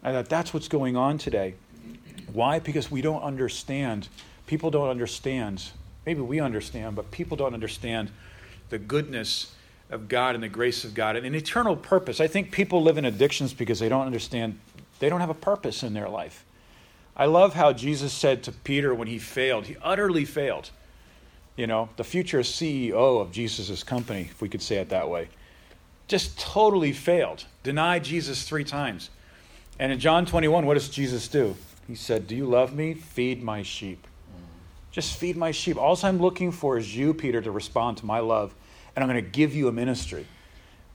I 0.04 0.12
thought 0.12 0.30
that's 0.30 0.54
what's 0.54 0.68
going 0.68 0.98
on 0.98 1.18
today. 1.18 1.56
Why? 2.32 2.60
Because 2.60 2.92
we 2.92 3.02
don't 3.02 3.22
understand. 3.22 4.10
People 4.48 4.72
don't 4.72 4.90
understand. 4.90 5.64
Maybe 6.06 6.22
we 6.22 6.40
understand, 6.40 6.96
but 6.96 7.12
people 7.12 7.38
don't 7.38 7.54
understand 7.54 8.12
the 8.70 8.78
goodness 8.78 9.56
of 9.90 10.10
God 10.10 10.36
and 10.36 10.44
the 10.44 10.50
grace 10.50 10.84
of 10.84 10.94
God 10.94 11.16
and 11.16 11.26
an 11.26 11.36
eternal 11.36 11.76
purpose. 11.76 12.20
I 12.20 12.28
think 12.28 12.52
people 12.52 12.82
live 12.82 12.98
in 12.98 13.06
addictions 13.06 13.54
because 13.54 13.80
they 13.80 13.90
don't 13.90 14.06
understand, 14.06 14.60
they 15.00 15.10
don't 15.10 15.22
have 15.22 15.30
a 15.30 15.36
purpose 15.36 15.84
in 15.84 15.94
their 15.94 16.10
life. 16.10 16.44
I 17.16 17.28
love 17.28 17.54
how 17.54 17.74
Jesus 17.74 18.12
said 18.12 18.44
to 18.44 18.52
Peter 18.52 18.94
when 18.94 19.08
he 19.08 19.20
failed, 19.20 19.68
he 19.68 19.78
utterly 19.82 20.26
failed. 20.26 20.72
You 21.56 21.68
know, 21.68 21.90
the 21.98 22.04
future 22.04 22.40
CEO 22.40 23.22
of 23.22 23.32
Jesus' 23.32 23.84
company, 23.84 24.22
if 24.32 24.42
we 24.42 24.50
could 24.50 24.64
say 24.64 24.78
it 24.78 24.90
that 24.90 25.10
way 25.10 25.30
just 26.08 26.40
totally 26.40 26.94
failed, 26.94 27.46
denied 27.64 28.04
Jesus 28.04 28.44
three 28.44 28.64
times. 28.64 29.10
And 29.80 29.92
in 29.92 30.00
John 30.00 30.26
21, 30.26 30.66
what 30.66 30.76
does 30.76 30.90
Jesus 30.90 31.28
do? 31.28 31.56
He 31.88 31.96
said, 31.96 32.28
Do 32.28 32.36
you 32.36 32.46
love 32.46 32.74
me? 32.74 32.94
Feed 32.94 33.42
my 33.42 33.64
sheep. 33.64 34.08
Just 34.92 35.18
feed 35.18 35.36
my 35.36 35.52
sheep. 35.52 35.78
All 35.78 35.98
I'm 36.04 36.20
looking 36.20 36.52
for 36.52 36.78
is 36.78 36.96
you, 36.96 37.14
Peter, 37.14 37.42
to 37.42 37.52
respond 37.52 37.98
to 37.98 38.06
my 38.06 38.20
love, 38.20 38.54
and 38.96 39.04
I'm 39.04 39.10
going 39.10 39.24
to 39.24 39.30
give 39.30 39.56
you 39.56 39.68
a 39.68 39.72
ministry. 39.72 40.28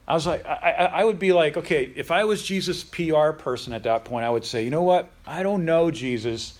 I 0.06 0.14
was 0.14 0.26
like, 0.26 0.46
I, 0.46 0.90
I, 0.92 1.04
would 1.04 1.18
be 1.18 1.34
like, 1.34 1.58
okay, 1.58 1.92
if 1.94 2.10
I 2.10 2.24
was 2.24 2.42
Jesus' 2.42 2.82
PR 2.82 3.32
person 3.32 3.74
at 3.74 3.82
that 3.82 4.06
point, 4.06 4.24
I 4.24 4.30
would 4.30 4.44
say, 4.44 4.64
you 4.64 4.70
know 4.70 4.82
what? 4.82 5.10
I 5.26 5.42
don't 5.42 5.66
know, 5.66 5.90
Jesus, 5.90 6.58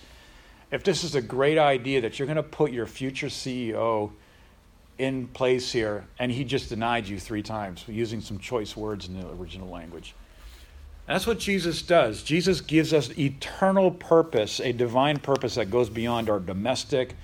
if 0.69 0.83
this 0.83 1.03
is 1.03 1.15
a 1.15 1.21
great 1.21 1.57
idea 1.57 2.01
that 2.01 2.19
you're 2.19 2.27
going 2.27 2.35
to 2.35 2.43
put 2.43 2.71
your 2.71 2.85
future 2.85 3.25
CEO 3.25 4.11
in 4.99 5.27
place 5.27 5.71
here, 5.71 6.05
and 6.19 6.31
he 6.31 6.43
just 6.43 6.69
denied 6.69 7.07
you 7.07 7.19
three 7.19 7.41
times 7.41 7.85
using 7.87 8.21
some 8.21 8.37
choice 8.37 8.75
words 8.75 9.07
in 9.07 9.19
the 9.19 9.27
original 9.29 9.69
language. 9.69 10.13
That's 11.07 11.25
what 11.25 11.39
Jesus 11.39 11.81
does. 11.81 12.21
Jesus 12.21 12.61
gives 12.61 12.93
us 12.93 13.17
eternal 13.17 13.89
purpose, 13.89 14.59
a 14.59 14.73
divine 14.73 15.17
purpose 15.17 15.55
that 15.55 15.71
goes 15.71 15.89
beyond 15.89 16.29
our 16.29 16.39
domestic 16.39 17.15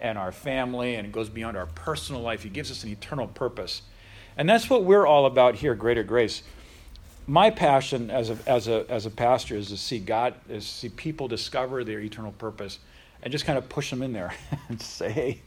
and 0.00 0.18
our 0.18 0.32
family, 0.32 0.96
and 0.96 1.06
it 1.06 1.12
goes 1.12 1.28
beyond 1.28 1.56
our 1.56 1.66
personal 1.66 2.22
life. 2.22 2.42
He 2.42 2.48
gives 2.48 2.70
us 2.70 2.82
an 2.82 2.90
eternal 2.90 3.28
purpose. 3.28 3.82
And 4.36 4.48
that's 4.48 4.70
what 4.70 4.84
we're 4.84 5.06
all 5.06 5.26
about 5.26 5.56
here, 5.56 5.74
Greater 5.74 6.02
Grace. 6.02 6.42
my 7.26 7.50
passion 7.50 8.10
as 8.10 8.30
a, 8.30 8.38
as 8.46 8.66
a, 8.66 8.84
as 8.88 9.06
a 9.06 9.10
pastor 9.10 9.54
is 9.54 9.68
to 9.68 9.76
see 9.76 9.98
God, 9.98 10.34
is 10.48 10.64
to 10.64 10.70
see 10.70 10.88
people 10.88 11.28
discover 11.28 11.84
their 11.84 12.00
eternal 12.00 12.32
purpose 12.32 12.78
and 13.22 13.30
just 13.30 13.44
kind 13.44 13.58
of 13.58 13.68
push 13.68 13.90
them 13.90 14.02
in 14.02 14.12
there 14.12 14.32
and 14.68 14.80
say, 14.80 15.10
hey, 15.10 15.42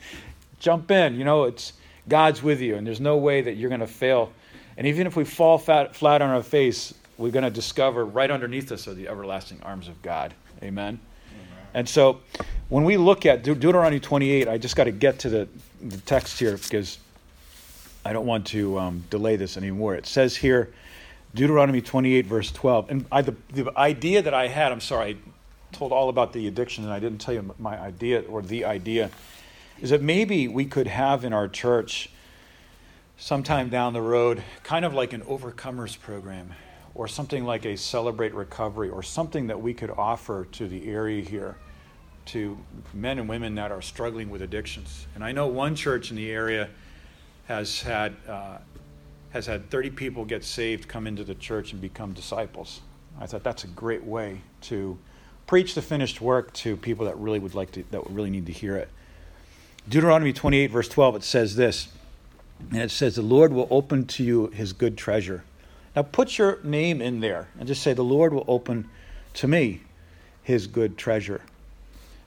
jump 0.64 0.90
in. 0.90 1.16
You 1.16 1.26
know, 1.26 1.44
it's 1.44 1.74
God's 2.10 2.42
with 2.42 2.62
you, 2.62 2.76
and 2.76 2.88
there's 2.88 3.02
no 3.02 3.18
way 3.18 3.42
that 3.42 3.54
you're 3.54 3.70
going 3.70 3.82
to 3.82 3.88
fail. 3.88 4.32
And 4.78 4.88
even 4.88 5.06
if 5.06 5.16
we 5.16 5.26
fall 5.26 5.60
fat, 5.60 5.96
flat 5.96 6.24
on 6.24 6.30
our 6.30 6.42
face, 6.42 6.94
we're 7.18 7.32
going 7.32 7.44
to 7.44 7.52
discover 7.52 8.06
right 8.06 8.32
underneath 8.32 8.72
us 8.72 8.88
are 8.88 8.96
the 8.96 9.08
everlasting 9.08 9.62
arms 9.62 9.88
of 9.88 10.02
God. 10.02 10.34
Amen. 10.64 11.00
Amen. 11.30 11.66
And 11.76 11.90
so 11.90 12.22
when 12.70 12.84
we 12.86 12.98
look 12.98 13.26
at 13.26 13.44
De- 13.44 13.54
Deuteronomy 13.54 14.00
28, 14.00 14.48
I 14.48 14.58
just 14.58 14.76
got 14.76 14.86
to 14.86 14.92
get 14.92 15.20
to 15.20 15.30
the, 15.30 15.48
the 15.82 15.98
text 15.98 16.40
here 16.40 16.58
because 16.58 16.98
I 18.04 18.14
don't 18.14 18.26
want 18.26 18.48
to 18.48 18.80
um, 18.80 19.04
delay 19.10 19.36
this 19.36 19.58
anymore. 19.58 19.96
It 19.96 20.08
says 20.08 20.36
here, 20.36 20.74
Deuteronomy 21.36 21.82
28, 21.82 22.26
verse 22.26 22.52
12. 22.52 22.90
And 22.90 23.06
I, 23.12 23.22
the, 23.22 23.36
the 23.54 23.72
idea 23.78 24.22
that 24.22 24.34
I 24.34 24.48
had, 24.48 24.72
I'm 24.72 24.82
sorry, 24.82 25.12
I 25.12 25.76
told 25.76 25.92
all 25.92 26.10
about 26.10 26.34
the 26.34 26.48
addiction 26.48 26.84
and 26.84 26.94
I 26.94 27.00
didn't 27.00 27.20
tell 27.20 27.34
you 27.34 27.54
my 27.60 27.80
idea 27.80 28.22
or 28.22 28.42
the 28.42 28.66
idea, 28.66 29.10
is 29.82 29.90
that 29.90 30.02
maybe 30.02 30.48
we 30.48 30.66
could 30.66 30.88
have 30.88 31.24
in 31.24 31.34
our 31.34 31.48
church 31.48 32.10
sometime 33.18 33.70
down 33.70 33.94
the 33.94 34.02
road 34.02 34.44
kind 34.64 34.86
of 34.86 34.94
like 34.94 35.14
an 35.14 35.22
overcomers 35.22 36.00
program 36.00 36.54
or 36.96 37.08
something 37.08 37.44
like 37.44 37.66
a 37.66 37.76
celebrate 37.76 38.34
recovery 38.34 38.90
or 38.90 39.02
something 39.02 39.48
that 39.48 39.62
we 39.62 39.74
could 39.74 39.90
offer 39.90 40.46
to 40.52 40.68
the 40.68 40.88
area 40.88 41.24
here 41.24 41.58
to 42.26 42.58
men 42.94 43.20
and 43.20 43.28
women 43.28 43.56
that 43.56 43.72
are 43.72 43.82
struggling 43.82 44.30
with 44.30 44.42
addictions. 44.42 45.08
And 45.16 45.24
I 45.24 45.32
know 45.32 45.48
one 45.48 45.76
church 45.76 46.10
in 46.10 46.16
the 46.16 46.32
area 46.32 46.70
has 47.48 47.82
had 47.82 48.16
uh, 48.28 48.58
has 49.32 49.48
had 49.48 49.68
30 49.72 49.90
people 49.90 50.26
get 50.26 50.44
saved, 50.44 50.88
come 50.88 51.08
into 51.08 51.24
the 51.24 51.34
church, 51.34 51.72
and 51.74 51.82
become 51.82 52.14
disciples. 52.14 52.82
I 53.20 53.26
thought 53.26 53.44
that's 53.44 53.64
a 53.64 53.68
great 53.68 54.04
way 54.04 54.42
to 54.62 54.98
preach 55.48 55.74
the 55.74 55.82
finished 55.82 56.22
work 56.22 56.54
to 56.54 56.78
people 56.78 57.06
that 57.08 57.18
really 57.18 57.40
would 57.40 57.56
like 57.56 57.72
to, 57.72 57.84
that 57.90 58.08
really 58.12 58.30
need 58.30 58.46
to 58.46 58.52
hear 58.52 58.78
it. 58.78 58.90
Deuteronomy 59.88 60.34
28, 60.34 60.68
verse 60.68 60.88
12, 60.88 61.18
it 61.18 61.24
says 61.24 61.56
this, 61.56 61.90
and 62.72 62.82
it 62.82 62.92
says, 62.92 63.16
The 63.16 63.22
Lord 63.22 63.52
will 63.52 63.68
open 63.70 64.06
to 64.08 64.24
you 64.24 64.48
his 64.48 64.74
good 64.74 64.98
treasure. 64.98 65.44
Now 65.96 66.04
put 66.04 66.38
your 66.38 66.60
name 66.64 67.02
in 67.02 67.20
there 67.20 67.50
and 67.60 67.68
just 67.68 67.84
say, 67.84 67.94
The 67.94 68.04
Lord 68.04 68.34
will 68.34 68.46
open 68.48 68.90
to 69.36 69.48
me 69.48 69.82
his 70.42 70.68
good 70.68 70.98
treasure. 70.98 71.42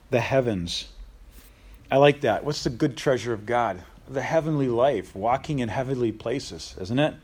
The 0.09 0.19
heavens. 0.19 0.87
I 1.91 1.97
like 1.97 2.21
that. 2.21 2.43
What's 2.43 2.63
the 2.63 2.69
good 2.69 2.95
treasure 2.95 3.33
of 3.33 3.45
God? 3.45 3.83
the 4.09 4.21
heavenly 4.21 4.67
life, 4.67 5.15
walking 5.15 5.59
in 5.59 5.69
heavenly 5.69 6.11
places, 6.11 6.75
isn't 6.79 6.99
it? 6.99 7.15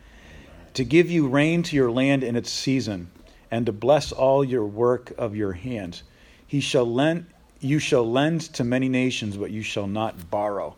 To 0.76 0.84
give 0.84 1.10
you 1.10 1.28
rain 1.28 1.64
to 1.64 1.76
your 1.76 1.92
land 1.92 2.24
in 2.24 2.36
its 2.36 2.52
season, 2.52 3.10
and 3.50 3.66
to 3.66 3.72
bless 3.72 4.12
all 4.12 4.44
your 4.44 4.66
work 4.66 5.14
of 5.18 5.36
your 5.36 5.54
hands. 5.54 6.04
He 6.46 6.60
shall 6.60 6.92
lend 6.92 7.28
you 7.64 7.80
shall 7.80 8.10
lend 8.10 8.42
to 8.54 8.64
many 8.64 8.90
nations, 8.90 9.38
but 9.38 9.52
you 9.52 9.62
shall 9.62 9.88
not 9.88 10.30
borrow. 10.30 10.76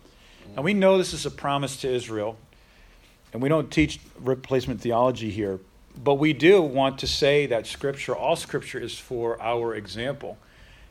Now 0.55 0.61
we 0.61 0.73
know 0.73 0.97
this 0.97 1.13
is 1.13 1.25
a 1.25 1.31
promise 1.31 1.77
to 1.81 1.89
Israel, 1.89 2.37
and 3.33 3.41
we 3.41 3.49
don't 3.49 3.71
teach 3.71 3.99
replacement 4.19 4.81
theology 4.81 5.31
here, 5.31 5.59
but 6.03 6.15
we 6.15 6.33
do 6.33 6.61
want 6.61 6.99
to 6.99 7.07
say 7.07 7.47
that 7.47 7.67
Scripture, 7.67 8.15
all 8.15 8.35
Scripture 8.35 8.79
is 8.79 8.97
for 8.97 9.41
our 9.41 9.75
example. 9.75 10.37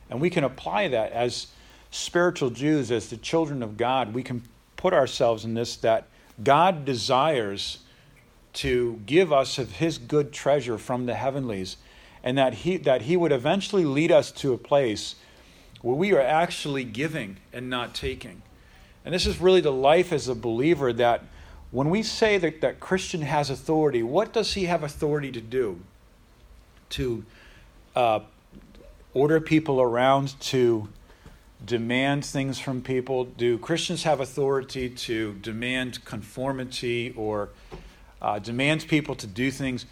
And 0.09 0.19
we 0.19 0.29
can 0.29 0.43
apply 0.43 0.89
that 0.89 1.11
as 1.13 1.47
spiritual 1.91 2.49
Jews, 2.49 2.91
as 2.91 3.09
the 3.09 3.17
children 3.17 3.63
of 3.63 3.77
God. 3.77 4.13
We 4.13 4.23
can 4.23 4.43
put 4.75 4.93
ourselves 4.93 5.45
in 5.45 5.53
this 5.53 5.77
that 5.77 6.07
God 6.43 6.85
desires 6.85 7.79
to 8.53 8.99
give 9.05 9.31
us 9.31 9.57
of 9.57 9.73
his 9.73 9.97
good 9.97 10.31
treasure 10.31 10.77
from 10.77 11.05
the 11.05 11.15
heavenlies 11.15 11.77
and 12.23 12.37
that 12.37 12.53
he 12.53 12.77
that 12.77 13.03
he 13.03 13.15
would 13.15 13.31
eventually 13.31 13.85
lead 13.85 14.11
us 14.11 14.31
to 14.31 14.53
a 14.53 14.57
place 14.57 15.15
where 15.85 15.93
we 15.93 16.13
are 16.13 16.21
actually 16.21 16.83
giving 16.83 17.37
and 17.53 17.69
not 17.69 17.93
taking. 17.93 18.41
And 19.05 19.13
this 19.13 19.27
is 19.27 19.39
really 19.39 19.61
the 19.61 19.71
life 19.71 20.11
as 20.11 20.27
a 20.27 20.33
believer 20.33 20.91
that 20.93 21.25
when 21.69 21.91
we 21.91 22.01
say 22.01 22.39
that, 22.39 22.61
that 22.61 22.79
Christian 22.79 23.21
has 23.21 23.51
authority, 23.51 24.01
what 24.01 24.33
does 24.33 24.55
he 24.55 24.63
have 24.65 24.81
authority 24.81 25.31
to 25.31 25.41
do? 25.41 25.79
To 26.89 27.23
uh, 27.95 28.21
order 29.13 29.39
people 29.39 29.79
around, 29.79 30.39
to 30.39 30.89
demand 31.63 32.25
things 32.25 32.57
from 32.57 32.81
people? 32.81 33.25
Do 33.25 33.59
Christians 33.59 34.01
have 34.05 34.19
authority 34.19 34.89
to 34.89 35.33
demand 35.33 36.03
conformity 36.03 37.13
or 37.15 37.49
uh, 38.23 38.39
demand 38.39 38.87
people 38.87 39.13
to 39.17 39.27
do 39.27 39.51
things? 39.51 39.85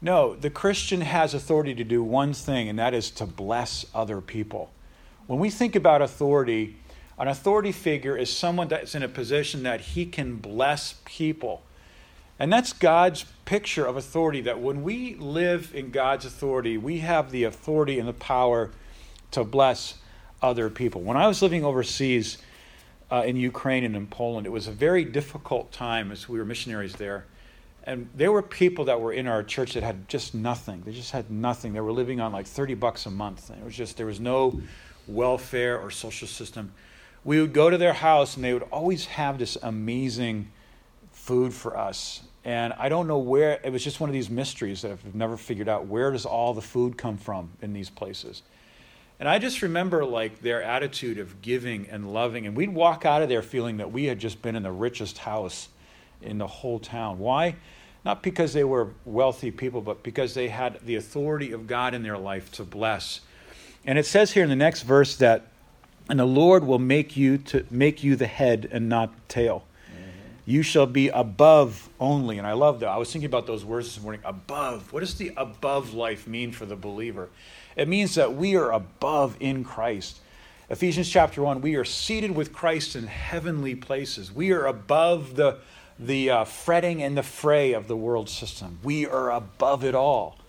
No, 0.00 0.36
the 0.36 0.48
Christian 0.48 1.00
has 1.00 1.34
authority 1.34 1.74
to 1.74 1.82
do 1.82 2.04
one 2.04 2.34
thing, 2.34 2.68
and 2.68 2.78
that 2.78 2.94
is 2.94 3.10
to 3.10 3.26
bless 3.26 3.84
other 3.92 4.20
people. 4.20 4.70
When 5.30 5.38
we 5.38 5.48
think 5.48 5.76
about 5.76 6.02
authority, 6.02 6.74
an 7.16 7.28
authority 7.28 7.70
figure 7.70 8.16
is 8.16 8.36
someone 8.36 8.66
that's 8.66 8.96
in 8.96 9.04
a 9.04 9.08
position 9.08 9.62
that 9.62 9.80
he 9.80 10.04
can 10.04 10.34
bless 10.34 10.96
people. 11.04 11.62
And 12.40 12.52
that's 12.52 12.72
God's 12.72 13.26
picture 13.44 13.86
of 13.86 13.96
authority 13.96 14.40
that 14.40 14.58
when 14.58 14.82
we 14.82 15.14
live 15.14 15.72
in 15.72 15.92
God's 15.92 16.24
authority, 16.24 16.76
we 16.78 16.98
have 16.98 17.30
the 17.30 17.44
authority 17.44 18.00
and 18.00 18.08
the 18.08 18.12
power 18.12 18.72
to 19.30 19.44
bless 19.44 19.98
other 20.42 20.68
people. 20.68 21.00
When 21.00 21.16
I 21.16 21.28
was 21.28 21.42
living 21.42 21.64
overseas 21.64 22.38
uh, 23.08 23.22
in 23.24 23.36
Ukraine 23.36 23.84
and 23.84 23.94
in 23.94 24.08
Poland, 24.08 24.48
it 24.48 24.50
was 24.50 24.66
a 24.66 24.72
very 24.72 25.04
difficult 25.04 25.70
time 25.70 26.10
as 26.10 26.28
we 26.28 26.40
were 26.40 26.44
missionaries 26.44 26.96
there. 26.96 27.26
And 27.84 28.10
there 28.16 28.32
were 28.32 28.42
people 28.42 28.86
that 28.86 29.00
were 29.00 29.12
in 29.12 29.28
our 29.28 29.44
church 29.44 29.74
that 29.74 29.84
had 29.84 30.08
just 30.08 30.34
nothing. 30.34 30.82
They 30.84 30.90
just 30.90 31.12
had 31.12 31.30
nothing. 31.30 31.72
They 31.72 31.80
were 31.80 31.92
living 31.92 32.20
on 32.20 32.32
like 32.32 32.48
30 32.48 32.74
bucks 32.74 33.06
a 33.06 33.10
month. 33.12 33.48
it 33.48 33.64
was 33.64 33.76
just, 33.76 33.96
there 33.96 34.06
was 34.06 34.18
no 34.18 34.60
welfare 35.14 35.78
or 35.78 35.90
social 35.90 36.28
system. 36.28 36.72
We 37.24 37.40
would 37.40 37.52
go 37.52 37.68
to 37.70 37.76
their 37.76 37.92
house 37.92 38.36
and 38.36 38.44
they 38.44 38.52
would 38.54 38.66
always 38.70 39.06
have 39.06 39.38
this 39.38 39.56
amazing 39.62 40.50
food 41.12 41.52
for 41.52 41.76
us. 41.76 42.22
And 42.44 42.72
I 42.74 42.88
don't 42.88 43.06
know 43.06 43.18
where, 43.18 43.60
it 43.62 43.70
was 43.70 43.84
just 43.84 44.00
one 44.00 44.08
of 44.08 44.14
these 44.14 44.30
mysteries 44.30 44.82
that 44.82 44.92
I've 44.92 45.14
never 45.14 45.36
figured 45.36 45.68
out. 45.68 45.86
Where 45.86 46.10
does 46.10 46.24
all 46.24 46.54
the 46.54 46.62
food 46.62 46.96
come 46.96 47.18
from 47.18 47.50
in 47.60 47.72
these 47.72 47.90
places? 47.90 48.42
And 49.18 49.28
I 49.28 49.38
just 49.38 49.60
remember 49.60 50.04
like 50.06 50.40
their 50.40 50.62
attitude 50.62 51.18
of 51.18 51.42
giving 51.42 51.86
and 51.90 52.10
loving. 52.12 52.46
And 52.46 52.56
we'd 52.56 52.74
walk 52.74 53.04
out 53.04 53.20
of 53.20 53.28
there 53.28 53.42
feeling 53.42 53.76
that 53.76 53.92
we 53.92 54.04
had 54.04 54.18
just 54.18 54.40
been 54.40 54.56
in 54.56 54.62
the 54.62 54.72
richest 54.72 55.18
house 55.18 55.68
in 56.22 56.38
the 56.38 56.46
whole 56.46 56.78
town. 56.78 57.18
Why? 57.18 57.56
Not 58.02 58.22
because 58.22 58.54
they 58.54 58.64
were 58.64 58.94
wealthy 59.04 59.50
people, 59.50 59.82
but 59.82 60.02
because 60.02 60.32
they 60.32 60.48
had 60.48 60.80
the 60.86 60.96
authority 60.96 61.52
of 61.52 61.66
God 61.66 61.92
in 61.92 62.02
their 62.02 62.16
life 62.16 62.50
to 62.52 62.64
bless. 62.64 63.20
And 63.84 63.98
it 63.98 64.06
says 64.06 64.32
here 64.32 64.42
in 64.42 64.50
the 64.50 64.56
next 64.56 64.82
verse 64.82 65.16
that, 65.16 65.46
and 66.08 66.18
the 66.18 66.26
Lord 66.26 66.64
will 66.64 66.78
make 66.78 67.16
you 67.16 67.38
to 67.38 67.64
make 67.70 68.02
you 68.02 68.16
the 68.16 68.26
head 68.26 68.68
and 68.70 68.88
not 68.88 69.14
the 69.14 69.20
tail. 69.28 69.64
Mm-hmm. 69.86 70.50
You 70.50 70.62
shall 70.62 70.86
be 70.86 71.08
above 71.08 71.88
only. 71.98 72.38
And 72.38 72.46
I 72.46 72.52
love 72.52 72.80
that. 72.80 72.88
I 72.88 72.98
was 72.98 73.12
thinking 73.12 73.26
about 73.26 73.46
those 73.46 73.64
words 73.64 73.94
this 73.94 74.02
morning. 74.02 74.20
Above. 74.24 74.92
What 74.92 75.00
does 75.00 75.14
the 75.14 75.32
above 75.36 75.94
life 75.94 76.26
mean 76.26 76.52
for 76.52 76.66
the 76.66 76.76
believer? 76.76 77.28
It 77.76 77.88
means 77.88 78.16
that 78.16 78.34
we 78.34 78.56
are 78.56 78.72
above 78.72 79.36
in 79.40 79.64
Christ. 79.64 80.18
Ephesians 80.68 81.08
chapter 81.08 81.42
1, 81.42 81.62
we 81.62 81.74
are 81.74 81.84
seated 81.84 82.32
with 82.32 82.52
Christ 82.52 82.94
in 82.94 83.06
heavenly 83.06 83.74
places. 83.74 84.32
We 84.32 84.52
are 84.52 84.66
above 84.66 85.34
the, 85.34 85.58
the 85.98 86.30
uh, 86.30 86.44
fretting 86.44 87.02
and 87.02 87.16
the 87.16 87.22
fray 87.22 87.72
of 87.72 87.88
the 87.88 87.96
world 87.96 88.28
system. 88.28 88.78
We 88.82 89.06
are 89.06 89.32
above 89.32 89.84
it 89.84 89.94
all 89.94 90.39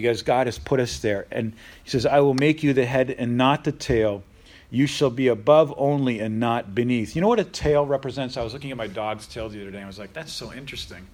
because 0.00 0.22
God 0.22 0.46
has 0.46 0.58
put 0.58 0.80
us 0.80 0.98
there. 0.98 1.26
And 1.30 1.52
He 1.84 1.90
says, 1.90 2.06
I 2.06 2.20
will 2.20 2.34
make 2.34 2.62
you 2.62 2.72
the 2.72 2.86
head 2.86 3.10
and 3.10 3.36
not 3.36 3.64
the 3.64 3.72
tail. 3.72 4.22
You 4.70 4.86
shall 4.86 5.10
be 5.10 5.28
above 5.28 5.72
only 5.76 6.18
and 6.20 6.40
not 6.40 6.74
beneath. 6.74 7.14
You 7.14 7.22
know 7.22 7.28
what 7.28 7.40
a 7.40 7.44
tail 7.44 7.86
represents? 7.86 8.36
I 8.36 8.42
was 8.42 8.52
looking 8.52 8.70
at 8.70 8.76
my 8.76 8.88
dog's 8.88 9.26
tail 9.26 9.48
the 9.48 9.60
other 9.60 9.70
day. 9.70 9.78
And 9.78 9.84
I 9.84 9.88
was 9.88 9.98
like, 9.98 10.12
that's 10.12 10.32
so 10.32 10.52
interesting. 10.52 11.06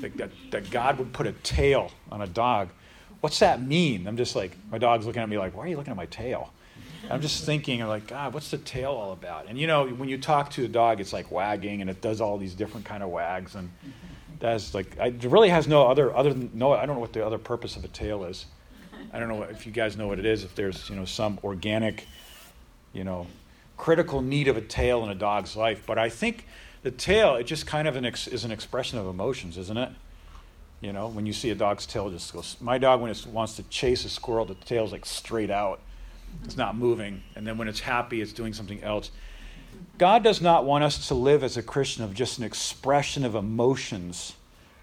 That, 0.00 0.16
that, 0.16 0.30
that 0.50 0.70
God 0.70 0.98
would 0.98 1.12
put 1.12 1.26
a 1.26 1.32
tail 1.32 1.90
on 2.10 2.22
a 2.22 2.26
dog 2.26 2.70
what's 3.22 3.38
that 3.38 3.62
mean? 3.62 4.06
I'm 4.06 4.16
just 4.16 4.36
like, 4.36 4.56
my 4.70 4.78
dog's 4.78 5.06
looking 5.06 5.22
at 5.22 5.28
me 5.28 5.38
like, 5.38 5.56
why 5.56 5.64
are 5.64 5.68
you 5.68 5.76
looking 5.76 5.92
at 5.92 5.96
my 5.96 6.06
tail? 6.06 6.52
I'm 7.10 7.20
just 7.20 7.44
thinking, 7.44 7.84
like, 7.86 8.06
God, 8.06 8.34
what's 8.34 8.50
the 8.50 8.58
tail 8.58 8.92
all 8.92 9.12
about? 9.12 9.46
And 9.48 9.58
you 9.58 9.66
know, 9.66 9.86
when 9.86 10.08
you 10.08 10.18
talk 10.18 10.50
to 10.52 10.64
a 10.64 10.68
dog, 10.68 11.00
it's 11.00 11.12
like 11.12 11.30
wagging, 11.30 11.80
and 11.80 11.90
it 11.90 12.00
does 12.00 12.20
all 12.20 12.38
these 12.38 12.54
different 12.54 12.86
kind 12.86 13.02
of 13.02 13.10
wags, 13.10 13.54
and 13.54 13.70
that's 14.38 14.74
like, 14.74 14.96
it 14.96 15.24
really 15.24 15.48
has 15.48 15.66
no 15.66 15.86
other 15.86 16.14
other 16.14 16.32
than 16.32 16.50
no. 16.54 16.72
I 16.72 16.86
don't 16.86 16.96
know 16.96 17.00
what 17.00 17.12
the 17.12 17.24
other 17.24 17.38
purpose 17.38 17.76
of 17.76 17.84
a 17.84 17.88
tail 17.88 18.24
is. 18.24 18.46
I 19.12 19.18
don't 19.18 19.28
know 19.28 19.42
if 19.42 19.66
you 19.66 19.72
guys 19.72 19.96
know 19.96 20.06
what 20.06 20.18
it 20.18 20.26
is. 20.26 20.44
If 20.44 20.54
there's 20.54 20.88
you 20.88 20.96
know 20.96 21.04
some 21.04 21.38
organic, 21.44 22.06
you 22.92 23.04
know, 23.04 23.26
critical 23.76 24.22
need 24.22 24.48
of 24.48 24.56
a 24.56 24.62
tail 24.62 25.04
in 25.04 25.10
a 25.10 25.14
dog's 25.14 25.56
life, 25.56 25.82
but 25.86 25.98
I 25.98 26.08
think 26.08 26.46
the 26.82 26.90
tail 26.90 27.36
it 27.36 27.44
just 27.44 27.66
kind 27.66 27.86
of 27.88 27.96
an 27.96 28.04
ex, 28.04 28.26
is 28.26 28.44
an 28.44 28.52
expression 28.52 28.98
of 28.98 29.06
emotions, 29.06 29.58
isn't 29.58 29.76
it? 29.76 29.90
You 30.80 30.92
know, 30.92 31.06
when 31.08 31.26
you 31.26 31.32
see 31.32 31.50
a 31.50 31.54
dog's 31.54 31.86
tail 31.86 32.10
just 32.10 32.32
goes. 32.32 32.56
My 32.60 32.78
dog, 32.78 33.00
when 33.00 33.10
it 33.10 33.26
wants 33.26 33.54
to 33.56 33.62
chase 33.64 34.04
a 34.04 34.08
squirrel, 34.08 34.44
the 34.44 34.54
tail's 34.54 34.92
like 34.92 35.04
straight 35.06 35.50
out. 35.50 35.80
It's 36.44 36.56
not 36.56 36.76
moving. 36.76 37.22
And 37.36 37.46
then 37.46 37.58
when 37.58 37.68
it's 37.68 37.80
happy, 37.80 38.20
it's 38.20 38.32
doing 38.32 38.52
something 38.52 38.82
else. 38.82 39.10
God 39.98 40.24
does 40.24 40.40
not 40.40 40.64
want 40.64 40.84
us 40.84 41.08
to 41.08 41.14
live 41.14 41.44
as 41.44 41.56
a 41.56 41.62
Christian 41.62 42.04
of 42.04 42.14
just 42.14 42.38
an 42.38 42.44
expression 42.44 43.24
of 43.24 43.34
emotions 43.34 44.34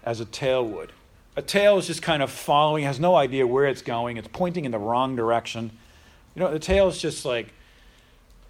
as 0.04 0.20
a 0.20 0.24
tail 0.24 0.64
would. 0.64 0.92
A 1.36 1.42
tail 1.42 1.78
is 1.78 1.86
just 1.86 2.02
kind 2.02 2.22
of 2.22 2.30
following, 2.30 2.84
has 2.84 2.98
no 2.98 3.14
idea 3.14 3.46
where 3.46 3.66
it's 3.66 3.82
going. 3.82 4.16
It's 4.16 4.28
pointing 4.28 4.64
in 4.64 4.72
the 4.72 4.78
wrong 4.78 5.16
direction. 5.16 5.70
You 6.34 6.40
know, 6.40 6.50
the 6.50 6.58
tail 6.58 6.88
is 6.88 6.98
just 6.98 7.24
like, 7.24 7.52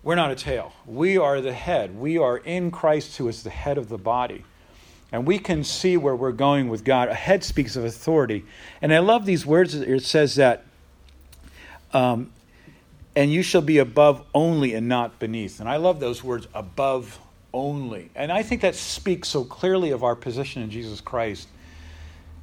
we're 0.02 0.14
not 0.14 0.30
a 0.30 0.34
tail. 0.34 0.72
We 0.86 1.18
are 1.18 1.40
the 1.40 1.52
head. 1.52 1.98
We 1.98 2.16
are 2.18 2.38
in 2.38 2.70
Christ, 2.70 3.18
who 3.18 3.28
is 3.28 3.42
the 3.42 3.50
head 3.50 3.76
of 3.76 3.88
the 3.88 3.98
body. 3.98 4.44
And 5.12 5.26
we 5.26 5.38
can 5.38 5.64
see 5.64 5.96
where 5.96 6.16
we're 6.16 6.32
going 6.32 6.68
with 6.68 6.84
God. 6.84 7.08
A 7.08 7.14
head 7.14 7.44
speaks 7.44 7.76
of 7.76 7.84
authority. 7.84 8.44
And 8.80 8.94
I 8.94 9.00
love 9.00 9.26
these 9.26 9.44
words. 9.44 9.74
It 9.74 10.02
says 10.04 10.36
that, 10.36 10.64
um, 11.92 12.32
and 13.16 13.32
you 13.32 13.42
shall 13.42 13.62
be 13.62 13.78
above 13.78 14.24
only 14.34 14.74
and 14.74 14.88
not 14.88 15.18
beneath. 15.18 15.60
And 15.60 15.68
I 15.68 15.76
love 15.76 16.00
those 16.00 16.22
words, 16.22 16.46
above 16.54 17.18
only. 17.52 18.10
And 18.14 18.30
I 18.30 18.42
think 18.42 18.60
that 18.62 18.74
speaks 18.74 19.28
so 19.28 19.44
clearly 19.44 19.90
of 19.90 20.04
our 20.04 20.14
position 20.14 20.62
in 20.62 20.70
Jesus 20.70 21.00
Christ 21.00 21.48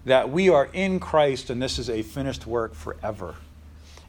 that 0.06 0.30
we 0.30 0.50
are 0.50 0.70
in 0.72 1.00
Christ 1.00 1.50
and 1.50 1.62
this 1.62 1.80
is 1.80 1.90
a 1.90 2.02
finished 2.02 2.48
work 2.48 2.74
forever. 2.74 3.36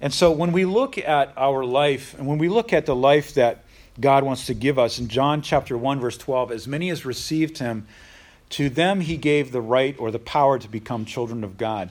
And 0.01 0.15
so 0.15 0.31
when 0.31 0.53
we 0.53 0.65
look 0.65 0.97
at 0.97 1.33
our 1.37 1.65
life 1.65 2.15
and 2.17 2.27
when 2.27 2.39
we 2.39 2.49
look 2.49 2.73
at 2.73 2.87
the 2.87 2.95
life 2.95 3.35
that 3.35 3.65
God 4.01 4.23
wants 4.23 4.47
to 4.47 4.55
give 4.55 4.79
us 4.79 5.01
in 5.01 5.09
John 5.09 5.43
chapter 5.43 5.77
1 5.77 5.99
verse 5.99 6.17
12 6.17 6.53
as 6.53 6.69
many 6.69 6.91
as 6.91 7.05
received 7.05 7.59
him 7.59 7.87
to 8.51 8.71
them 8.71 9.01
he 9.01 9.17
gave 9.17 9.51
the 9.51 9.61
right 9.61 9.97
or 9.99 10.11
the 10.11 10.21
power 10.21 10.59
to 10.59 10.69
become 10.69 11.05
children 11.05 11.43
of 11.43 11.59
God. 11.59 11.91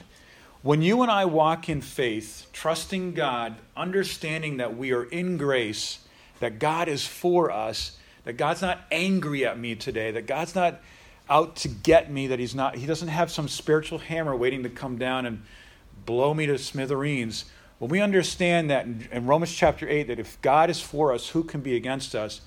When 0.68 0.82
you 0.82 1.00
and 1.00 1.10
I 1.10 1.24
walk 1.24 1.70
in 1.70 1.80
faith, 1.80 2.46
trusting 2.52 3.14
God, 3.14 3.56
understanding 3.74 4.58
that 4.58 4.76
we 4.76 4.92
are 4.92 5.04
in 5.04 5.38
grace, 5.38 6.00
that 6.40 6.58
God 6.58 6.88
is 6.88 7.06
for 7.06 7.50
us, 7.50 7.96
that 8.24 8.34
God's 8.34 8.60
not 8.60 8.80
angry 8.92 9.46
at 9.46 9.58
me 9.58 9.76
today, 9.76 10.10
that 10.10 10.26
God's 10.26 10.54
not 10.54 10.82
out 11.30 11.56
to 11.56 11.68
get 11.68 12.12
me, 12.12 12.26
that 12.26 12.38
he's 12.38 12.54
not 12.54 12.76
he 12.76 12.84
doesn't 12.84 13.08
have 13.08 13.30
some 13.30 13.48
spiritual 13.48 13.96
hammer 13.96 14.36
waiting 14.36 14.62
to 14.62 14.68
come 14.68 14.98
down 14.98 15.24
and 15.24 15.42
blow 16.04 16.34
me 16.34 16.44
to 16.44 16.58
smithereens. 16.58 17.46
When 17.78 17.90
we 17.90 18.02
understand 18.02 18.68
that 18.68 18.84
in, 18.84 19.26
Romans 19.26 19.54
chapter 19.54 19.88
8 19.88 20.08
that 20.08 20.18
if 20.18 20.38
God 20.42 20.68
is 20.68 20.82
for 20.82 21.14
us, 21.14 21.30
who 21.30 21.44
can 21.44 21.62
be 21.62 21.76
against 21.76 22.14
us? 22.14 22.42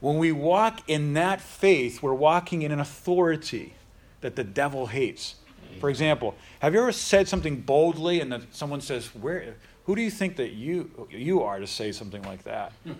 When 0.00 0.18
we 0.18 0.30
walk 0.30 0.82
in 0.88 1.14
that 1.14 1.40
faith, 1.40 2.02
we're 2.02 2.12
walking 2.12 2.60
in 2.60 2.70
an 2.70 2.80
authority 2.80 3.72
that 4.20 4.36
the 4.36 4.44
devil 4.44 4.88
hates. 4.88 5.36
For 5.80 5.90
example, 5.90 6.34
have 6.60 6.74
you 6.74 6.80
ever 6.80 6.92
said 6.92 7.28
something 7.28 7.60
boldly 7.60 8.20
and 8.20 8.32
then 8.32 8.46
someone 8.52 8.80
says, 8.80 9.06
"Where 9.14 9.56
who 9.84 9.96
do 9.96 10.02
you 10.02 10.10
think 10.10 10.36
that 10.36 10.52
you 10.52 11.08
you 11.10 11.42
are 11.42 11.58
to 11.58 11.66
say 11.66 11.92
something 11.92 12.22
like 12.22 12.44
that?" 12.44 12.72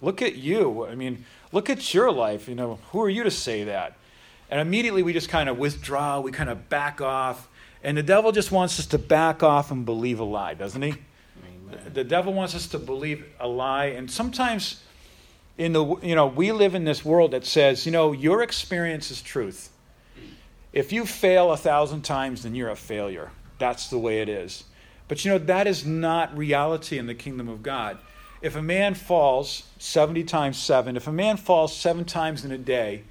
look 0.00 0.22
at 0.22 0.36
you. 0.36 0.86
I 0.86 0.94
mean, 0.94 1.24
look 1.52 1.70
at 1.70 1.94
your 1.94 2.12
life, 2.12 2.48
you 2.48 2.54
know, 2.54 2.78
who 2.92 3.02
are 3.02 3.08
you 3.08 3.22
to 3.22 3.30
say 3.30 3.64
that? 3.64 3.96
And 4.50 4.60
immediately 4.60 5.02
we 5.02 5.12
just 5.12 5.28
kind 5.28 5.48
of 5.48 5.58
withdraw, 5.58 6.20
we 6.20 6.32
kind 6.32 6.50
of 6.50 6.68
back 6.68 7.00
off. 7.00 7.48
And 7.82 7.96
the 7.96 8.02
devil 8.02 8.32
just 8.32 8.52
wants 8.52 8.78
us 8.78 8.86
to 8.86 8.98
back 8.98 9.42
off 9.42 9.70
and 9.70 9.84
believe 9.84 10.20
a 10.20 10.24
lie, 10.24 10.54
doesn't 10.54 10.82
he? 10.82 10.94
Amen. 11.44 11.92
The 11.92 12.04
devil 12.04 12.32
wants 12.32 12.54
us 12.54 12.66
to 12.68 12.78
believe 12.78 13.24
a 13.40 13.48
lie. 13.48 13.86
And 13.86 14.10
sometimes 14.10 14.82
in 15.58 15.72
the 15.72 15.84
you 16.02 16.14
know, 16.14 16.26
we 16.26 16.52
live 16.52 16.74
in 16.74 16.84
this 16.84 17.04
world 17.04 17.32
that 17.32 17.44
says, 17.44 17.86
you 17.86 17.92
know, 17.92 18.12
your 18.12 18.42
experience 18.42 19.10
is 19.10 19.22
truth. 19.22 19.70
If 20.76 20.92
you 20.92 21.06
fail 21.06 21.52
a 21.52 21.56
thousand 21.56 22.02
times, 22.02 22.42
then 22.42 22.54
you're 22.54 22.68
a 22.68 22.76
failure. 22.76 23.30
That's 23.58 23.88
the 23.88 23.96
way 23.96 24.20
it 24.20 24.28
is. 24.28 24.64
But 25.08 25.24
you 25.24 25.30
know, 25.30 25.38
that 25.38 25.66
is 25.66 25.86
not 25.86 26.36
reality 26.36 26.98
in 26.98 27.06
the 27.06 27.14
kingdom 27.14 27.48
of 27.48 27.62
God. 27.62 27.96
If 28.42 28.56
a 28.56 28.62
man 28.62 28.92
falls 28.92 29.62
70 29.78 30.24
times 30.24 30.58
7, 30.58 30.94
if 30.94 31.06
a 31.06 31.12
man 31.12 31.38
falls 31.38 31.74
seven 31.74 32.04
times 32.04 32.44
in 32.44 32.52
a 32.52 32.58
day, 32.58 33.04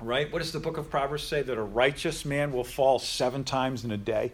right? 0.00 0.32
What 0.32 0.40
does 0.40 0.50
the 0.50 0.58
book 0.58 0.76
of 0.76 0.90
Proverbs 0.90 1.22
say? 1.22 1.40
That 1.40 1.56
a 1.56 1.62
righteous 1.62 2.24
man 2.24 2.50
will 2.50 2.64
fall 2.64 2.98
seven 2.98 3.44
times 3.44 3.84
in 3.84 3.92
a 3.92 3.96
day, 3.96 4.32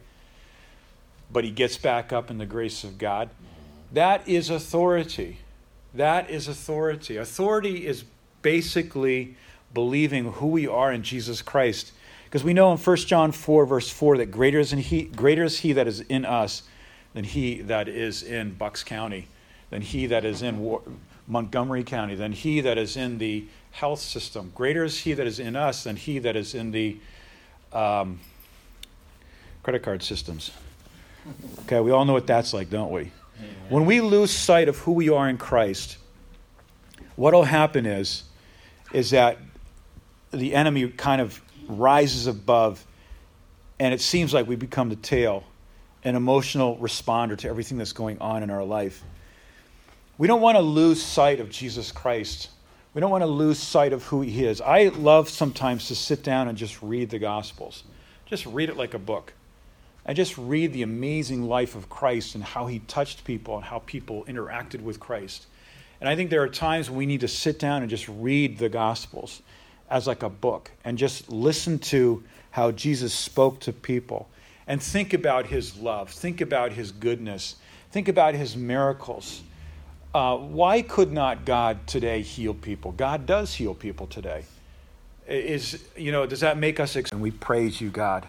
but 1.30 1.44
he 1.44 1.50
gets 1.50 1.76
back 1.76 2.14
up 2.14 2.30
in 2.30 2.38
the 2.38 2.46
grace 2.46 2.82
of 2.82 2.96
God. 2.96 3.28
That 3.92 4.26
is 4.26 4.48
authority. 4.48 5.40
That 5.92 6.30
is 6.30 6.48
authority. 6.48 7.18
Authority 7.18 7.86
is 7.86 8.04
basically 8.40 9.36
believing 9.74 10.32
who 10.32 10.46
we 10.46 10.66
are 10.66 10.90
in 10.90 11.02
Jesus 11.02 11.42
Christ. 11.42 11.92
Because 12.32 12.44
we 12.44 12.54
know 12.54 12.72
in 12.72 12.78
1 12.78 12.96
John 12.96 13.30
4, 13.30 13.66
verse 13.66 13.90
4, 13.90 14.16
that 14.16 14.30
greater 14.30 14.58
is, 14.58 14.70
he, 14.70 15.02
greater 15.02 15.44
is 15.44 15.58
he 15.58 15.74
that 15.74 15.86
is 15.86 16.00
in 16.00 16.24
us 16.24 16.62
than 17.12 17.24
he 17.24 17.60
that 17.60 17.88
is 17.88 18.22
in 18.22 18.54
Bucks 18.54 18.82
County, 18.82 19.28
than 19.68 19.82
he 19.82 20.06
that 20.06 20.24
is 20.24 20.40
in 20.40 20.58
War- 20.60 20.80
Montgomery 21.26 21.84
County, 21.84 22.14
than 22.14 22.32
he 22.32 22.62
that 22.62 22.78
is 22.78 22.96
in 22.96 23.18
the 23.18 23.44
health 23.72 23.98
system. 23.98 24.50
Greater 24.54 24.82
is 24.82 25.00
he 25.00 25.12
that 25.12 25.26
is 25.26 25.38
in 25.38 25.56
us 25.56 25.84
than 25.84 25.96
he 25.96 26.18
that 26.20 26.34
is 26.34 26.54
in 26.54 26.70
the 26.70 26.96
um, 27.70 28.18
credit 29.62 29.82
card 29.82 30.02
systems. 30.02 30.52
Okay, 31.64 31.80
we 31.80 31.90
all 31.90 32.06
know 32.06 32.14
what 32.14 32.26
that's 32.26 32.54
like, 32.54 32.70
don't 32.70 32.90
we? 32.90 33.12
When 33.68 33.84
we 33.84 34.00
lose 34.00 34.30
sight 34.30 34.70
of 34.70 34.78
who 34.78 34.92
we 34.92 35.10
are 35.10 35.28
in 35.28 35.36
Christ, 35.36 35.98
what 37.14 37.34
will 37.34 37.44
happen 37.44 37.84
is, 37.84 38.22
is 38.90 39.10
that 39.10 39.36
the 40.30 40.54
enemy 40.54 40.88
kind 40.88 41.20
of 41.20 41.42
rises 41.78 42.26
above, 42.26 42.84
and 43.78 43.92
it 43.92 44.00
seems 44.00 44.32
like 44.32 44.46
we 44.46 44.56
become 44.56 44.88
the 44.88 44.96
tail, 44.96 45.44
an 46.04 46.16
emotional 46.16 46.76
responder 46.76 47.36
to 47.38 47.48
everything 47.48 47.78
that's 47.78 47.92
going 47.92 48.18
on 48.20 48.42
in 48.42 48.50
our 48.50 48.64
life. 48.64 49.02
We 50.18 50.26
don't 50.28 50.40
want 50.40 50.56
to 50.56 50.62
lose 50.62 51.02
sight 51.02 51.40
of 51.40 51.50
Jesus 51.50 51.90
Christ. 51.90 52.50
We 52.94 53.00
don't 53.00 53.10
want 53.10 53.22
to 53.22 53.26
lose 53.26 53.58
sight 53.58 53.92
of 53.92 54.04
who 54.04 54.20
he 54.20 54.44
is. 54.44 54.60
I 54.60 54.88
love 54.88 55.28
sometimes 55.28 55.88
to 55.88 55.94
sit 55.94 56.22
down 56.22 56.48
and 56.48 56.58
just 56.58 56.82
read 56.82 57.10
the 57.10 57.18
Gospels, 57.18 57.84
just 58.26 58.44
read 58.46 58.68
it 58.68 58.76
like 58.76 58.94
a 58.94 58.98
book. 58.98 59.32
I 60.04 60.14
just 60.14 60.36
read 60.36 60.72
the 60.72 60.82
amazing 60.82 61.44
life 61.44 61.74
of 61.76 61.88
Christ 61.88 62.34
and 62.34 62.42
how 62.42 62.66
he 62.66 62.80
touched 62.80 63.24
people 63.24 63.56
and 63.56 63.64
how 63.64 63.78
people 63.86 64.24
interacted 64.24 64.82
with 64.82 64.98
Christ. 64.98 65.46
And 66.00 66.08
I 66.08 66.16
think 66.16 66.30
there 66.30 66.42
are 66.42 66.48
times 66.48 66.90
when 66.90 66.98
we 66.98 67.06
need 67.06 67.20
to 67.20 67.28
sit 67.28 67.60
down 67.60 67.82
and 67.82 67.88
just 67.88 68.08
read 68.08 68.58
the 68.58 68.68
Gospels 68.68 69.42
as 69.90 70.06
like 70.06 70.22
a 70.22 70.28
book 70.28 70.70
and 70.84 70.98
just 70.98 71.30
listen 71.30 71.78
to 71.78 72.22
how 72.50 72.70
Jesus 72.70 73.12
spoke 73.14 73.60
to 73.60 73.72
people 73.72 74.28
and 74.66 74.82
think 74.82 75.12
about 75.12 75.46
his 75.46 75.76
love, 75.78 76.10
think 76.10 76.40
about 76.40 76.72
his 76.72 76.92
goodness, 76.92 77.56
think 77.90 78.08
about 78.08 78.34
his 78.34 78.56
miracles. 78.56 79.42
Uh, 80.14 80.36
why 80.36 80.82
could 80.82 81.12
not 81.12 81.44
God 81.44 81.86
today 81.86 82.22
heal 82.22 82.54
people? 82.54 82.92
God 82.92 83.26
does 83.26 83.54
heal 83.54 83.74
people 83.74 84.06
today. 84.06 84.44
Is 85.26 85.82
you 85.96 86.12
know, 86.12 86.26
does 86.26 86.40
that 86.40 86.58
make 86.58 86.80
us? 86.80 86.96
Ex- 86.96 87.12
and 87.12 87.22
we 87.22 87.30
praise 87.30 87.80
you, 87.80 87.90
God. 87.90 88.26